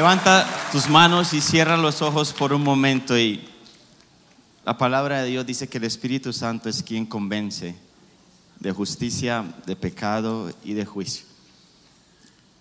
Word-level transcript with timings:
Levanta 0.00 0.48
tus 0.72 0.88
manos 0.88 1.34
y 1.34 1.42
cierra 1.42 1.76
los 1.76 2.00
ojos 2.00 2.32
por 2.32 2.54
un 2.54 2.64
momento 2.64 3.18
y 3.18 3.46
la 4.64 4.78
palabra 4.78 5.20
de 5.20 5.28
Dios 5.28 5.44
dice 5.44 5.68
que 5.68 5.76
el 5.76 5.84
Espíritu 5.84 6.32
Santo 6.32 6.70
es 6.70 6.82
quien 6.82 7.04
convence 7.04 7.76
de 8.60 8.72
justicia, 8.72 9.44
de 9.66 9.76
pecado 9.76 10.54
y 10.64 10.72
de 10.72 10.86
juicio. 10.86 11.26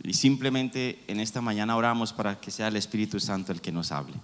Y 0.04 0.16
simplemente 0.16 1.02
en 1.08 1.22
esta 1.22 1.40
mañana 1.40 1.78
oramos 1.78 2.12
para 2.12 2.42
que 2.42 2.52
sea 2.52 2.68
el 2.68 2.76
Espíritu 2.76 3.22
Santo 3.22 3.54
el 3.54 3.62
que 3.62 3.72
nos 3.72 3.94
hable, 3.94 4.16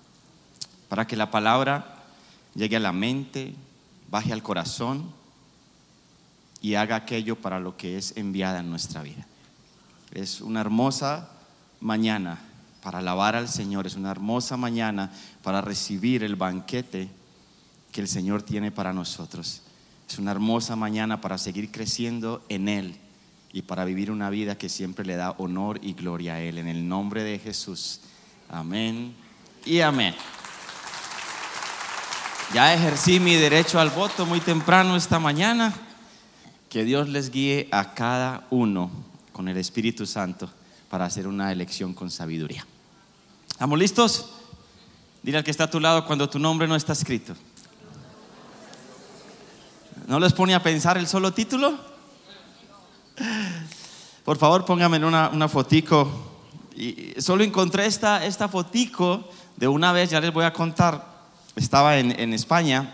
para 0.90 1.08
que 1.08 1.16
la 1.16 1.32
palabra 1.32 2.04
llegue 2.54 2.76
a 2.76 2.82
la 2.82 2.92
mente, 2.92 3.56
baje 4.12 4.34
al 4.34 4.44
corazón 4.44 5.10
y 6.62 6.76
haga 6.76 6.98
aquello 6.98 7.38
para 7.38 7.62
lo 7.62 7.78
que 7.78 7.98
es 7.98 8.18
enviada 8.18 8.60
en 8.60 8.70
nuestra 8.70 9.04
vida. 9.04 9.26
Es 10.12 10.42
una 10.42 10.60
hermosa 10.60 11.30
mañana 11.80 12.40
para 12.86 13.00
alabar 13.00 13.36
al 13.36 13.50
Señor, 13.50 13.88
es 13.88 13.96
una 13.96 14.12
hermosa 14.12 14.58
mañana 14.58 15.12
para 15.42 15.60
recibir 15.60 16.24
el 16.24 16.36
banquete 16.36 17.10
que 17.92 18.00
el 18.00 18.08
Señor 18.08 18.44
tiene 18.44 18.72
para 18.72 18.94
nosotros. 18.94 19.64
Es 20.08 20.20
una 20.20 20.30
hermosa 20.30 20.76
mañana 20.76 21.20
para 21.20 21.40
seguir 21.40 21.72
creciendo 21.72 22.46
en 22.48 22.70
Él 22.70 22.96
y 23.52 23.64
para 23.64 23.86
vivir 23.86 24.12
una 24.12 24.30
vida 24.30 24.60
que 24.60 24.70
siempre 24.70 25.04
le 25.04 25.16
da 25.16 25.32
honor 25.32 25.80
y 25.82 25.94
gloria 25.94 26.36
a 26.36 26.42
Él. 26.42 26.60
En 26.60 26.68
el 26.68 26.88
nombre 26.88 27.24
de 27.24 27.40
Jesús. 27.40 28.02
Amén 28.52 29.16
y 29.66 29.80
amén. 29.80 30.14
Ya 32.54 32.72
ejercí 32.72 33.20
mi 33.20 33.34
derecho 33.34 33.80
al 33.80 33.90
voto 33.90 34.28
muy 34.28 34.42
temprano 34.42 34.96
esta 34.96 35.18
mañana. 35.18 35.74
Que 36.70 36.84
Dios 36.84 37.10
les 37.10 37.32
guíe 37.32 37.68
a 37.72 37.96
cada 37.96 38.46
uno 38.52 38.92
con 39.32 39.48
el 39.48 39.58
Espíritu 39.58 40.06
Santo 40.06 40.52
para 40.88 41.06
hacer 41.06 41.28
una 41.28 41.52
elección 41.52 41.96
con 41.96 42.12
sabiduría. 42.12 42.64
¿Estamos 43.56 43.80
listos? 43.80 44.26
Dile 45.24 45.38
al 45.38 45.44
que 45.46 45.50
está 45.50 45.64
a 45.64 45.70
tu 45.70 45.80
lado 45.80 46.06
cuando 46.06 46.30
tu 46.30 46.38
nombre 46.38 46.68
no 46.68 46.76
está 46.76 46.92
escrito. 46.92 47.34
¿No 50.08 50.20
les 50.20 50.34
pone 50.34 50.54
a 50.54 50.62
pensar 50.62 50.98
el 50.98 51.08
solo 51.08 51.32
título? 51.32 51.80
Por 54.26 54.38
favor, 54.38 54.66
póngame 54.66 54.98
una, 55.06 55.30
una 55.30 55.48
fotico. 55.48 56.12
Solo 57.18 57.46
encontré 57.46 57.86
esta, 57.86 58.26
esta 58.26 58.50
fotico 58.50 59.30
de 59.56 59.70
una 59.70 59.94
vez, 59.94 60.10
ya 60.10 60.20
les 60.20 60.34
voy 60.34 60.44
a 60.44 60.52
contar. 60.52 61.08
Estaba 61.56 61.98
en, 61.98 62.12
en 62.20 62.34
España 62.34 62.94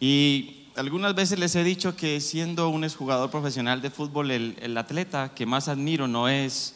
y 0.00 0.70
algunas 0.76 1.14
veces 1.14 1.38
les 1.38 1.54
he 1.56 1.62
dicho 1.62 1.94
que 1.94 2.22
siendo 2.22 2.70
un 2.70 2.84
exjugador 2.84 3.30
profesional 3.30 3.82
de 3.82 3.90
fútbol, 3.90 4.30
el, 4.30 4.56
el 4.62 4.78
atleta 4.78 5.34
que 5.34 5.44
más 5.44 5.68
admiro 5.68 6.08
no 6.08 6.26
es 6.26 6.72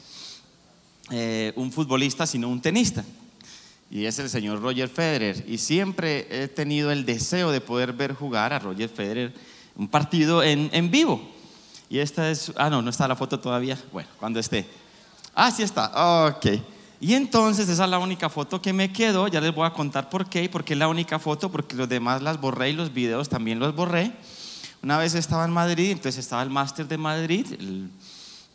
eh, 1.11 1.53
un 1.57 1.73
futbolista, 1.73 2.27
sino 2.27 2.49
un 2.49 2.61
tenista. 2.61 3.05
Y 3.91 4.05
es 4.05 4.19
el 4.19 4.31
señor 4.31 4.61
Roger 4.61 4.89
Federer. 4.89 5.45
Y 5.49 5.59
siempre 5.59 6.27
he 6.31 6.49
tenido 6.49 6.93
el 6.93 7.05
deseo 7.05 7.51
de 7.51 7.61
poder 7.61 7.93
ver 7.93 8.15
jugar 8.15 8.53
a 8.53 8.59
Roger 8.59 8.89
Federer 8.89 9.35
un 9.77 9.89
partido 9.89 10.43
en, 10.43 10.71
en 10.73 10.91
vivo. 10.91 11.21
Y 11.89 11.99
esta 11.99 12.31
es, 12.31 12.53
ah, 12.57 12.71
no, 12.71 12.83
no 12.83 12.91
está 12.91 13.09
la 13.09 13.17
foto 13.17 13.41
todavía. 13.41 13.77
Bueno, 13.93 14.09
cuando 14.19 14.39
esté. 14.39 14.67
Ah, 15.35 15.51
sí 15.51 15.63
está. 15.63 16.29
Ok. 16.29 16.47
Y 17.01 17.15
entonces 17.15 17.69
esa 17.69 17.85
es 17.85 17.91
la 17.91 17.99
única 17.99 18.29
foto 18.29 18.63
que 18.63 18.73
me 18.73 18.93
quedó. 18.93 19.27
Ya 19.27 19.41
les 19.41 19.55
voy 19.55 19.67
a 19.67 19.73
contar 19.73 20.09
por 20.09 20.29
qué. 20.29 20.49
Porque 20.49 20.75
es 20.75 20.79
la 20.79 20.87
única 20.87 21.19
foto, 21.19 21.51
porque 21.51 21.75
los 21.75 21.89
demás 21.89 22.23
las 22.23 22.41
borré 22.41 22.71
y 22.71 22.73
los 22.75 22.93
videos 22.93 23.29
también 23.29 23.59
los 23.59 23.75
borré. 23.75 24.13
Una 24.83 24.97
vez 24.97 25.15
estaba 25.15 25.45
en 25.45 25.51
Madrid, 25.51 25.91
entonces 25.91 26.19
estaba 26.19 26.43
el 26.43 26.49
máster 26.49 26.89
de 26.89 26.97
Madrid, 26.97 27.47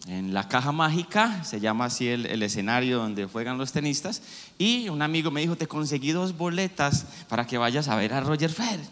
en 0.08 0.34
la 0.34 0.48
caja 0.48 0.72
mágica, 0.72 1.44
se 1.44 1.60
llama 1.60 1.86
así 1.86 2.08
el, 2.08 2.42
escenario 2.44 3.00
donde 3.00 3.26
juegan 3.26 3.58
los 3.58 3.72
tenistas. 3.72 4.22
Y 4.58 4.88
un 4.90 5.02
amigo 5.02 5.32
me 5.32 5.42
dijo, 5.42 5.56
te 5.56 5.68
conseguí 5.68 6.12
dos 6.12 6.38
boletas 6.38 7.06
para 7.28 7.48
que 7.48 7.58
vayas 7.58 7.88
a 7.88 7.96
ver 7.96 8.14
a 8.14 8.22
Roger 8.22 8.52
Federer. 8.52 8.86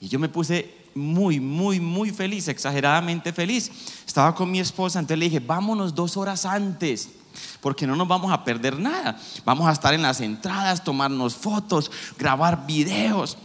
Y 0.00 0.08
yo 0.08 0.18
me 0.18 0.28
puse 0.28 0.74
muy, 0.94 1.38
muy, 1.38 1.80
muy 1.80 2.10
feliz, 2.10 2.48
exageradamente 2.48 3.32
feliz. 3.32 3.70
Estaba 4.06 4.34
con 4.34 4.50
mi 4.50 4.60
esposa, 4.60 4.98
entonces 4.98 5.18
le 5.18 5.26
dije, 5.26 5.40
vámonos 5.40 5.94
dos 5.94 6.16
horas 6.16 6.46
antes, 6.46 7.10
porque 7.60 7.86
no 7.86 7.94
nos 7.94 8.08
vamos 8.08 8.32
a 8.32 8.42
perder 8.42 8.78
nada. 8.78 9.20
Vamos 9.44 9.68
a 9.68 9.72
estar 9.72 9.92
en 9.92 10.02
las 10.02 10.20
entradas, 10.20 10.82
tomarnos 10.82 11.34
fotos, 11.34 11.90
grabar 12.16 12.66
videos. 12.66 13.36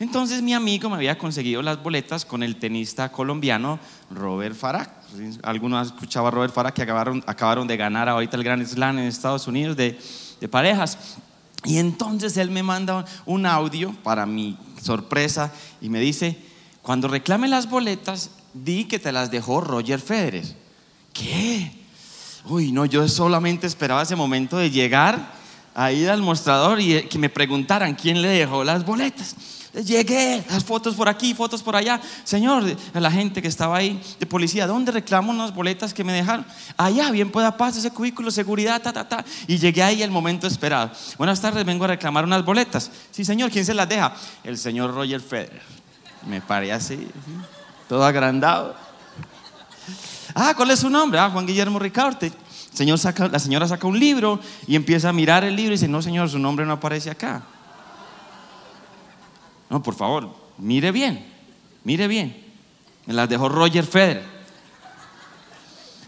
Entonces 0.00 0.42
mi 0.42 0.54
amigo 0.54 0.88
me 0.88 0.96
había 0.96 1.18
conseguido 1.18 1.60
las 1.60 1.82
boletas 1.82 2.24
con 2.24 2.42
el 2.44 2.56
tenista 2.56 3.10
colombiano 3.10 3.80
Robert 4.10 4.54
Farah. 4.54 4.94
Algunos 5.42 5.80
han 5.80 5.86
escuchado 5.86 6.28
a 6.28 6.30
Robert 6.30 6.54
Farah 6.54 6.72
que 6.72 6.82
acabaron, 6.82 7.66
de 7.66 7.76
ganar 7.76 8.08
ahorita 8.08 8.36
el 8.36 8.44
Grand 8.44 8.64
Slam 8.64 8.98
en 8.98 9.06
Estados 9.06 9.48
Unidos 9.48 9.76
de, 9.76 9.98
de 10.40 10.48
parejas. 10.48 11.16
Y 11.64 11.78
entonces 11.78 12.36
él 12.36 12.50
me 12.50 12.62
manda 12.62 13.04
un 13.26 13.44
audio 13.44 13.92
para 14.04 14.24
mi 14.24 14.56
sorpresa 14.80 15.52
y 15.80 15.88
me 15.88 15.98
dice, 15.98 16.38
cuando 16.82 17.08
reclame 17.08 17.48
las 17.48 17.68
boletas, 17.68 18.30
di 18.54 18.84
que 18.84 19.00
te 19.00 19.10
las 19.10 19.32
dejó 19.32 19.60
Roger 19.60 19.98
Federer. 19.98 20.44
¿Qué? 21.12 21.72
Uy, 22.44 22.70
no, 22.70 22.86
yo 22.86 23.08
solamente 23.08 23.66
esperaba 23.66 24.02
ese 24.02 24.14
momento 24.14 24.56
de 24.56 24.70
llegar 24.70 25.32
a 25.74 25.90
ir 25.90 26.08
al 26.08 26.22
mostrador 26.22 26.80
y 26.80 26.94
eh, 26.94 27.08
que 27.08 27.18
me 27.18 27.28
preguntaran 27.28 27.94
quién 27.94 28.22
le 28.22 28.28
dejó 28.28 28.62
las 28.62 28.86
boletas. 28.86 29.34
Llegué, 29.84 30.44
las 30.50 30.64
fotos 30.64 30.94
por 30.96 31.08
aquí, 31.08 31.34
fotos 31.34 31.62
por 31.62 31.76
allá. 31.76 32.00
Señor, 32.24 32.64
la 32.92 33.10
gente 33.10 33.40
que 33.40 33.48
estaba 33.48 33.76
ahí 33.76 34.00
de 34.18 34.26
policía, 34.26 34.66
¿dónde 34.66 34.90
reclamo 34.90 35.32
las 35.32 35.54
boletas 35.54 35.94
que 35.94 36.02
me 36.02 36.12
dejaron? 36.12 36.44
Allá, 36.76 37.10
bien 37.10 37.30
pueda 37.30 37.56
paz, 37.56 37.76
ese 37.76 37.90
cubículo, 37.90 38.30
seguridad, 38.30 38.82
ta, 38.82 38.92
ta, 38.92 39.08
ta. 39.08 39.24
Y 39.46 39.58
llegué 39.58 39.82
ahí 39.82 40.02
el 40.02 40.10
momento 40.10 40.46
esperado. 40.46 40.90
Buenas 41.16 41.40
tardes, 41.40 41.64
vengo 41.64 41.84
a 41.84 41.88
reclamar 41.88 42.24
unas 42.24 42.44
boletas. 42.44 42.90
Sí, 43.12 43.24
señor, 43.24 43.50
¿quién 43.50 43.64
se 43.64 43.74
las 43.74 43.88
deja? 43.88 44.14
El 44.42 44.58
señor 44.58 44.92
Roger 44.92 45.20
Federer. 45.20 45.62
Me 46.26 46.40
paré 46.40 46.72
así, 46.72 47.06
todo 47.88 48.04
agrandado. 48.04 48.74
Ah, 50.34 50.54
¿cuál 50.56 50.72
es 50.72 50.80
su 50.80 50.90
nombre? 50.90 51.20
Ah, 51.20 51.30
Juan 51.30 51.46
Guillermo 51.46 51.78
Ricarte. 51.78 52.32
Señor 52.72 52.98
saca, 52.98 53.28
la 53.28 53.38
señora 53.38 53.66
saca 53.68 53.86
un 53.86 53.98
libro 53.98 54.40
y 54.66 54.76
empieza 54.76 55.08
a 55.08 55.12
mirar 55.12 55.44
el 55.44 55.54
libro 55.54 55.72
y 55.72 55.76
dice, 55.76 55.88
no, 55.88 56.02
señor, 56.02 56.28
su 56.28 56.38
nombre 56.38 56.66
no 56.66 56.72
aparece 56.74 57.10
acá. 57.10 57.42
No, 59.70 59.82
por 59.82 59.94
favor, 59.94 60.34
mire 60.56 60.92
bien, 60.92 61.24
mire 61.84 62.08
bien. 62.08 62.44
Me 63.06 63.14
las 63.14 63.28
dejó 63.28 63.48
Roger 63.48 63.86
Federer. 63.86 64.24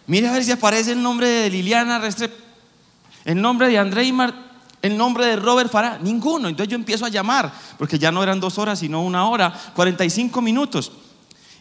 Mire 0.07 0.29
a 0.29 0.33
ver 0.33 0.45
si 0.45 0.51
aparece 0.51 0.93
el 0.93 1.03
nombre 1.03 1.29
de 1.29 1.51
Liliana 1.51 1.99
Restrepo, 1.99 2.35
el 3.25 3.41
nombre 3.41 3.69
de 3.69 3.79
André 3.79 4.05
Imar, 4.05 4.35
el 4.83 4.97
nombre 4.97 5.27
de 5.27 5.37
Robert 5.37 5.71
Farah, 5.71 5.99
ninguno. 5.99 6.49
Entonces 6.49 6.71
yo 6.71 6.75
empiezo 6.75 7.05
a 7.05 7.09
llamar, 7.09 7.53
porque 7.79 7.99
ya 7.99 8.11
no 8.11 8.23
eran 8.23 8.41
dos 8.41 8.59
horas, 8.59 8.81
sino 8.81 9.03
una 9.03 9.29
hora, 9.29 9.55
45 9.75 10.41
minutos. 10.43 10.91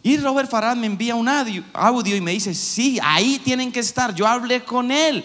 Y 0.01 0.17
Robert 0.17 0.49
Farah 0.49 0.75
me 0.75 0.87
envía 0.87 1.15
un 1.15 1.27
audio, 1.27 2.15
y 2.15 2.21
me 2.21 2.31
dice, 2.31 2.55
sí, 2.55 2.97
ahí 3.03 3.39
tienen 3.43 3.71
que 3.71 3.81
estar. 3.81 4.15
Yo 4.15 4.25
hablé 4.25 4.63
con 4.63 4.91
él. 4.91 5.23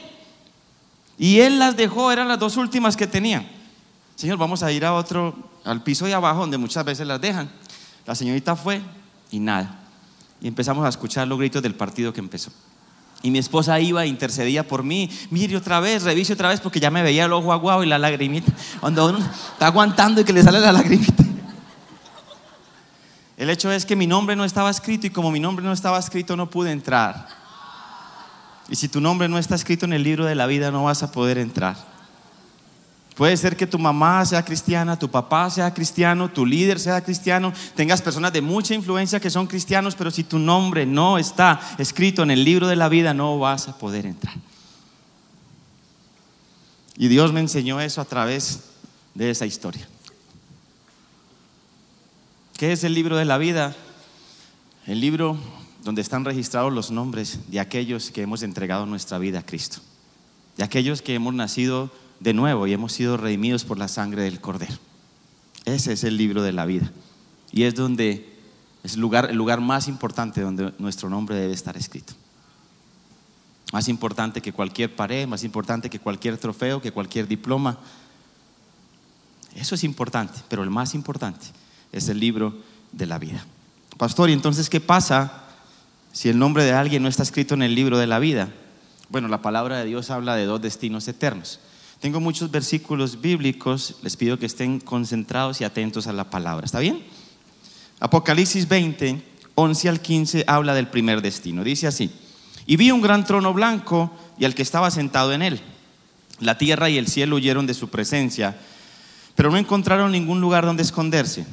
Y 1.16 1.38
él 1.38 1.58
las 1.58 1.76
dejó, 1.76 2.10
eran 2.10 2.26
las 2.28 2.38
dos 2.38 2.56
últimas 2.56 2.96
que 2.96 3.06
tenían. 3.06 3.48
Señor, 4.16 4.36
vamos 4.36 4.62
a 4.62 4.72
ir 4.72 4.84
a 4.84 4.94
otro, 4.94 5.34
al 5.64 5.82
piso 5.82 6.06
de 6.06 6.14
abajo, 6.14 6.40
donde 6.40 6.58
muchas 6.58 6.84
veces 6.84 7.06
las 7.06 7.20
dejan. 7.20 7.50
La 8.06 8.14
señorita 8.14 8.54
fue 8.54 8.82
y 9.30 9.40
nada. 9.40 9.80
Y 10.40 10.48
empezamos 10.48 10.84
a 10.84 10.88
escuchar 10.88 11.26
los 11.26 11.38
gritos 11.38 11.62
del 11.62 11.74
partido 11.74 12.12
que 12.12 12.20
empezó. 12.20 12.50
Y 13.22 13.30
mi 13.30 13.38
esposa 13.38 13.80
iba 13.80 14.04
e 14.04 14.06
intercedía 14.06 14.68
por 14.68 14.82
mí. 14.82 15.10
Mire 15.30 15.56
otra 15.56 15.80
vez, 15.80 16.02
revise 16.02 16.34
otra 16.34 16.50
vez, 16.50 16.60
porque 16.60 16.78
ya 16.78 16.90
me 16.90 17.02
veía 17.02 17.24
el 17.24 17.32
ojo 17.32 17.52
aguado 17.52 17.82
y 17.82 17.86
la 17.86 17.98
lagrimita. 17.98 18.52
Cuando 18.80 19.08
uno 19.08 19.18
está 19.18 19.66
aguantando 19.68 20.20
y 20.20 20.24
que 20.24 20.34
le 20.34 20.42
sale 20.42 20.60
la 20.60 20.72
lagrimita. 20.72 21.24
El 23.36 23.50
hecho 23.50 23.72
es 23.72 23.86
que 23.86 23.96
mi 23.96 24.06
nombre 24.06 24.36
no 24.36 24.44
estaba 24.44 24.70
escrito 24.70 25.06
y 25.06 25.10
como 25.10 25.30
mi 25.30 25.40
nombre 25.40 25.64
no 25.64 25.72
estaba 25.72 25.98
escrito 25.98 26.36
no 26.36 26.50
pude 26.50 26.70
entrar. 26.70 27.26
Y 28.68 28.76
si 28.76 28.88
tu 28.88 29.00
nombre 29.00 29.28
no 29.28 29.38
está 29.38 29.54
escrito 29.54 29.86
en 29.86 29.92
el 29.92 30.02
libro 30.02 30.24
de 30.26 30.34
la 30.34 30.46
vida 30.46 30.70
no 30.70 30.84
vas 30.84 31.02
a 31.02 31.10
poder 31.10 31.38
entrar. 31.38 31.93
Puede 33.14 33.36
ser 33.36 33.56
que 33.56 33.66
tu 33.66 33.78
mamá 33.78 34.24
sea 34.26 34.44
cristiana, 34.44 34.98
tu 34.98 35.08
papá 35.08 35.48
sea 35.48 35.72
cristiano, 35.72 36.30
tu 36.30 36.44
líder 36.44 36.80
sea 36.80 37.00
cristiano, 37.02 37.52
tengas 37.76 38.02
personas 38.02 38.32
de 38.32 38.40
mucha 38.40 38.74
influencia 38.74 39.20
que 39.20 39.30
son 39.30 39.46
cristianos, 39.46 39.94
pero 39.94 40.10
si 40.10 40.24
tu 40.24 40.38
nombre 40.38 40.84
no 40.84 41.16
está 41.16 41.60
escrito 41.78 42.24
en 42.24 42.32
el 42.32 42.44
libro 42.44 42.66
de 42.66 42.74
la 42.74 42.88
vida 42.88 43.14
no 43.14 43.38
vas 43.38 43.68
a 43.68 43.78
poder 43.78 44.06
entrar. 44.06 44.34
Y 46.96 47.06
Dios 47.06 47.32
me 47.32 47.40
enseñó 47.40 47.80
eso 47.80 48.00
a 48.00 48.04
través 48.04 48.64
de 49.14 49.30
esa 49.30 49.46
historia. 49.46 49.86
¿Qué 52.56 52.72
es 52.72 52.82
el 52.82 52.94
libro 52.94 53.16
de 53.16 53.24
la 53.24 53.38
vida? 53.38 53.76
El 54.86 55.00
libro 55.00 55.36
donde 55.84 56.02
están 56.02 56.24
registrados 56.24 56.72
los 56.72 56.90
nombres 56.90 57.50
de 57.50 57.60
aquellos 57.60 58.10
que 58.10 58.22
hemos 58.22 58.42
entregado 58.42 58.86
nuestra 58.86 59.18
vida 59.18 59.40
a 59.40 59.46
Cristo, 59.46 59.78
de 60.56 60.64
aquellos 60.64 61.00
que 61.00 61.14
hemos 61.14 61.34
nacido 61.34 61.90
de 62.20 62.32
nuevo 62.32 62.66
y 62.66 62.72
hemos 62.72 62.92
sido 62.92 63.16
redimidos 63.16 63.64
por 63.64 63.78
la 63.78 63.88
sangre 63.88 64.22
del 64.22 64.40
Cordero. 64.40 64.74
Ese 65.64 65.92
es 65.92 66.04
el 66.04 66.16
libro 66.16 66.42
de 66.42 66.52
la 66.52 66.66
vida. 66.66 66.90
Y 67.52 67.64
es 67.64 67.74
donde 67.74 68.34
es 68.82 68.94
el 68.94 69.00
lugar, 69.00 69.30
el 69.30 69.36
lugar 69.36 69.60
más 69.60 69.88
importante 69.88 70.40
donde 70.40 70.72
nuestro 70.78 71.08
nombre 71.08 71.36
debe 71.36 71.54
estar 71.54 71.76
escrito. 71.76 72.12
más 73.72 73.88
importante 73.88 74.40
que 74.40 74.52
cualquier 74.52 74.94
pared, 74.94 75.26
más 75.26 75.42
importante 75.42 75.90
que 75.90 75.98
cualquier 75.98 76.38
trofeo, 76.38 76.80
que 76.80 76.92
cualquier 76.92 77.26
diploma. 77.26 77.78
Eso 79.54 79.74
es 79.74 79.82
importante, 79.82 80.38
pero 80.48 80.62
el 80.62 80.70
más 80.70 80.94
importante 80.94 81.46
es 81.90 82.08
el 82.08 82.20
libro 82.20 82.54
de 82.92 83.06
la 83.06 83.18
vida. 83.18 83.44
Pastor, 83.96 84.30
¿y 84.30 84.32
entonces 84.32 84.68
qué 84.68 84.80
pasa 84.80 85.44
si 86.12 86.28
el 86.28 86.38
nombre 86.38 86.64
de 86.64 86.72
alguien 86.72 87.02
no 87.02 87.08
está 87.08 87.22
escrito 87.22 87.54
en 87.54 87.62
el 87.62 87.74
libro 87.74 87.98
de 87.98 88.06
la 88.06 88.18
vida? 88.18 88.48
Bueno, 89.08 89.28
la 89.28 89.42
palabra 89.42 89.78
de 89.78 89.86
Dios 89.86 90.10
habla 90.10 90.36
de 90.36 90.44
dos 90.44 90.60
destinos 90.60 91.08
eternos. 91.08 91.60
Tengo 92.04 92.20
muchos 92.20 92.50
versículos 92.50 93.18
bíblicos, 93.18 93.94
les 94.02 94.14
pido 94.14 94.38
que 94.38 94.44
estén 94.44 94.78
concentrados 94.78 95.62
y 95.62 95.64
atentos 95.64 96.06
a 96.06 96.12
la 96.12 96.28
palabra. 96.28 96.66
¿Está 96.66 96.80
bien? 96.80 97.02
Apocalipsis 97.98 98.68
20, 98.68 99.22
11 99.54 99.88
al 99.88 100.02
15 100.02 100.44
habla 100.46 100.74
del 100.74 100.88
primer 100.88 101.22
destino. 101.22 101.64
Dice 101.64 101.86
así, 101.86 102.10
y 102.66 102.76
vi 102.76 102.90
un 102.90 103.00
gran 103.00 103.24
trono 103.24 103.54
blanco 103.54 104.10
y 104.38 104.44
al 104.44 104.54
que 104.54 104.60
estaba 104.60 104.90
sentado 104.90 105.32
en 105.32 105.40
él. 105.40 105.62
La 106.40 106.58
tierra 106.58 106.90
y 106.90 106.98
el 106.98 107.08
cielo 107.08 107.36
huyeron 107.36 107.66
de 107.66 107.72
su 107.72 107.88
presencia, 107.88 108.54
pero 109.34 109.50
no 109.50 109.56
encontraron 109.56 110.12
ningún 110.12 110.42
lugar 110.42 110.66
donde 110.66 110.82
esconderse. 110.82 111.46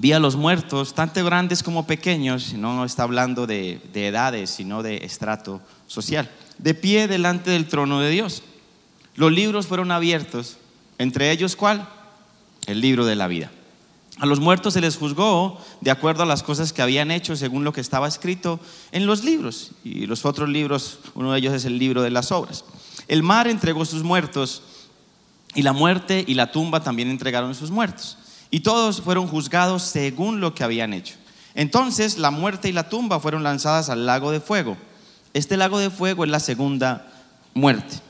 Vi 0.00 0.10
a 0.10 0.18
los 0.18 0.34
muertos, 0.34 0.94
tanto 0.94 1.24
grandes 1.24 1.62
como 1.62 1.86
pequeños, 1.86 2.54
no 2.54 2.84
está 2.84 3.04
hablando 3.04 3.46
de, 3.46 3.80
de 3.92 4.08
edades, 4.08 4.50
sino 4.50 4.82
de 4.82 5.04
estrato 5.04 5.60
social, 5.86 6.28
de 6.58 6.74
pie 6.74 7.06
delante 7.06 7.52
del 7.52 7.68
trono 7.68 8.00
de 8.00 8.10
Dios. 8.10 8.42
Los 9.16 9.32
libros 9.32 9.66
fueron 9.66 9.90
abiertos, 9.90 10.58
entre 10.98 11.30
ellos 11.30 11.56
cuál? 11.56 11.88
El 12.66 12.80
libro 12.80 13.04
de 13.04 13.16
la 13.16 13.28
vida. 13.28 13.50
A 14.20 14.26
los 14.26 14.38
muertos 14.38 14.74
se 14.74 14.82
les 14.82 14.98
juzgó 14.98 15.58
de 15.80 15.90
acuerdo 15.90 16.22
a 16.22 16.26
las 16.26 16.42
cosas 16.42 16.74
que 16.74 16.82
habían 16.82 17.10
hecho 17.10 17.36
según 17.36 17.64
lo 17.64 17.72
que 17.72 17.80
estaba 17.80 18.06
escrito 18.06 18.60
en 18.92 19.06
los 19.06 19.24
libros. 19.24 19.72
Y 19.82 20.06
los 20.06 20.26
otros 20.26 20.50
libros, 20.50 20.98
uno 21.14 21.32
de 21.32 21.38
ellos 21.38 21.54
es 21.54 21.64
el 21.64 21.78
libro 21.78 22.02
de 22.02 22.10
las 22.10 22.30
obras. 22.30 22.64
El 23.08 23.22
mar 23.22 23.48
entregó 23.48 23.86
sus 23.86 24.02
muertos 24.02 24.62
y 25.54 25.62
la 25.62 25.72
muerte 25.72 26.22
y 26.26 26.34
la 26.34 26.52
tumba 26.52 26.82
también 26.82 27.08
entregaron 27.08 27.54
sus 27.54 27.70
muertos. 27.70 28.18
Y 28.50 28.60
todos 28.60 29.00
fueron 29.00 29.26
juzgados 29.26 29.84
según 29.84 30.40
lo 30.40 30.54
que 30.54 30.64
habían 30.64 30.92
hecho. 30.92 31.14
Entonces 31.54 32.18
la 32.18 32.30
muerte 32.30 32.68
y 32.68 32.72
la 32.72 32.90
tumba 32.90 33.20
fueron 33.20 33.42
lanzadas 33.42 33.88
al 33.88 34.04
lago 34.04 34.32
de 34.32 34.40
fuego. 34.40 34.76
Este 35.32 35.56
lago 35.56 35.78
de 35.78 35.88
fuego 35.88 36.24
es 36.24 36.30
la 36.30 36.40
segunda 36.40 37.10
muerte. 37.54 38.00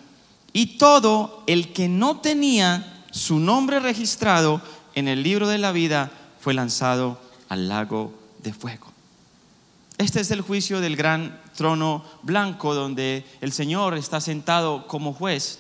Y 0.53 0.79
todo 0.79 1.43
el 1.47 1.73
que 1.73 1.89
no 1.89 2.21
tenía 2.21 3.05
su 3.11 3.39
nombre 3.39 3.81
registrado 3.81 4.61
en 4.95 5.09
el 5.09 5.23
libro 5.23 5.49
de 5.49 5.59
la 5.59 5.73
vida 5.73 6.11
fue 6.41 6.55
lanzado 6.55 7.21
al 7.49 7.69
lago 7.69 8.13
de 8.43 8.53
fuego. 8.53 8.91
Este 9.99 10.21
es 10.21 10.31
el 10.31 10.41
juicio 10.41 10.81
del 10.81 10.97
gran 10.97 11.41
trono 11.55 12.03
blanco 12.23 12.75
donde 12.75 13.25
el 13.41 13.53
Señor 13.53 13.97
está 13.97 14.21
sentado 14.21 14.87
como 14.87 15.13
juez. 15.13 15.59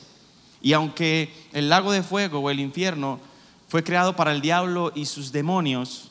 Y 0.62 0.72
aunque 0.72 1.32
el 1.52 1.69
lago 1.69 1.92
de 1.92 2.02
fuego 2.02 2.38
o 2.38 2.50
el 2.50 2.60
infierno 2.60 3.20
fue 3.69 3.84
creado 3.84 4.16
para 4.16 4.32
el 4.32 4.40
diablo 4.40 4.92
y 4.94 5.04
sus 5.06 5.31
demonios, 5.31 6.10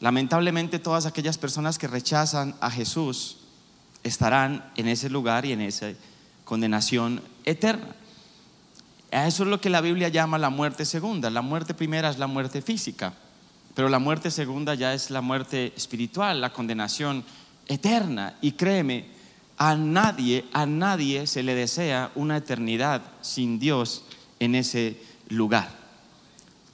lamentablemente 0.00 0.78
todas 0.78 1.06
aquellas 1.06 1.38
personas 1.38 1.78
que 1.78 1.88
rechazan 1.88 2.56
a 2.60 2.70
Jesús 2.70 3.38
estarán 4.02 4.70
en 4.76 4.88
ese 4.88 5.08
lugar 5.08 5.46
y 5.46 5.52
en 5.52 5.60
esa 5.60 5.92
condenación 6.46 7.20
eterna. 7.44 7.94
Eso 9.10 9.42
es 9.42 9.48
lo 9.50 9.60
que 9.60 9.68
la 9.68 9.82
Biblia 9.82 10.08
llama 10.08 10.38
la 10.38 10.48
muerte 10.48 10.86
segunda. 10.86 11.28
La 11.28 11.42
muerte 11.42 11.74
primera 11.74 12.08
es 12.08 12.18
la 12.18 12.26
muerte 12.26 12.62
física, 12.62 13.12
pero 13.74 13.90
la 13.90 13.98
muerte 13.98 14.30
segunda 14.30 14.74
ya 14.74 14.94
es 14.94 15.10
la 15.10 15.20
muerte 15.20 15.74
espiritual, 15.76 16.40
la 16.40 16.52
condenación 16.52 17.24
eterna. 17.66 18.34
Y 18.40 18.52
créeme, 18.52 19.06
a 19.58 19.74
nadie, 19.74 20.44
a 20.52 20.66
nadie 20.66 21.26
se 21.26 21.42
le 21.42 21.54
desea 21.54 22.10
una 22.14 22.38
eternidad 22.38 23.02
sin 23.20 23.58
Dios 23.58 24.04
en 24.38 24.54
ese 24.54 25.00
lugar. 25.28 25.68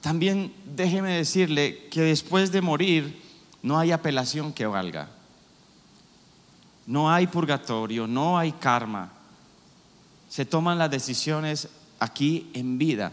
También 0.01 0.53
déjeme 0.75 1.13
decirle 1.13 1.87
que 1.89 2.01
después 2.01 2.51
de 2.51 2.61
morir 2.61 3.21
no 3.61 3.79
hay 3.79 3.91
apelación 3.91 4.53
que 4.53 4.65
valga. 4.65 5.09
No 6.85 7.09
hay 7.09 7.27
purgatorio, 7.27 8.05
no 8.05 8.37
hay 8.37 8.51
karma. 8.51 9.11
Se 10.33 10.45
toman 10.45 10.79
las 10.79 10.89
decisiones 10.89 11.67
aquí 11.99 12.49
en 12.55 12.79
vida. 12.79 13.11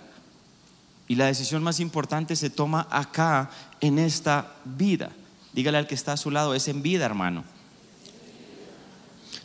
Y 1.07 1.17
la 1.17 1.27
decisión 1.27 1.63
más 1.63 1.79
importante 1.79 2.35
se 2.35 2.49
toma 2.49 2.89
acá, 2.91 3.51
en 3.83 3.99
esta 3.99 4.55
vida. 4.65 5.11
Dígale 5.53 5.77
al 5.77 5.87
que 5.87 5.95
está 5.95 6.15
a 6.15 6.17
su 6.17 6.31
lado, 6.31 6.55
es 6.55 6.67
en 6.69 6.81
vida, 6.81 7.05
hermano. 7.05 7.45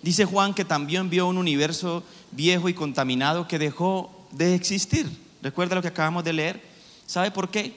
Dice 0.02 0.24
Juan 0.24 0.54
que 0.54 0.64
también 0.64 1.10
vio 1.10 1.28
un 1.28 1.38
universo 1.38 2.06
viejo 2.32 2.70
y 2.70 2.74
contaminado 2.74 3.46
que 3.46 3.60
dejó 3.60 4.26
de 4.32 4.56
existir. 4.56 5.12
¿Recuerda 5.42 5.76
lo 5.76 5.82
que 5.82 5.90
acabamos 5.90 6.24
de 6.24 6.32
leer? 6.32 6.64
¿Sabe 7.06 7.30
por 7.30 7.50
qué? 7.50 7.76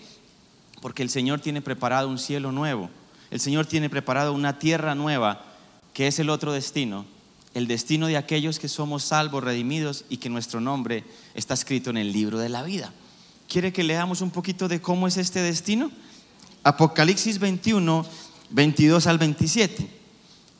Porque 0.80 1.02
el 1.02 1.10
Señor 1.10 1.40
tiene 1.40 1.60
preparado 1.60 2.08
un 2.08 2.20
cielo 2.20 2.52
nuevo. 2.52 2.88
El 3.32 3.40
Señor 3.40 3.66
tiene 3.66 3.90
preparado 3.90 4.32
una 4.32 4.60
tierra 4.60 4.94
nueva, 4.94 5.42
que 5.92 6.06
es 6.06 6.20
el 6.20 6.30
otro 6.30 6.52
destino 6.52 7.17
el 7.58 7.66
destino 7.66 8.06
de 8.06 8.16
aquellos 8.16 8.58
que 8.58 8.68
somos 8.68 9.04
salvos, 9.04 9.44
redimidos 9.44 10.04
y 10.08 10.18
que 10.18 10.30
nuestro 10.30 10.60
nombre 10.60 11.04
está 11.34 11.54
escrito 11.54 11.90
en 11.90 11.96
el 11.96 12.12
libro 12.12 12.38
de 12.38 12.48
la 12.48 12.62
vida. 12.62 12.92
¿Quiere 13.48 13.72
que 13.72 13.82
leamos 13.82 14.20
un 14.20 14.30
poquito 14.30 14.68
de 14.68 14.80
cómo 14.80 15.06
es 15.08 15.16
este 15.16 15.42
destino? 15.42 15.90
Apocalipsis 16.62 17.38
21, 17.38 18.06
22 18.50 19.06
al 19.06 19.18
27. 19.18 19.88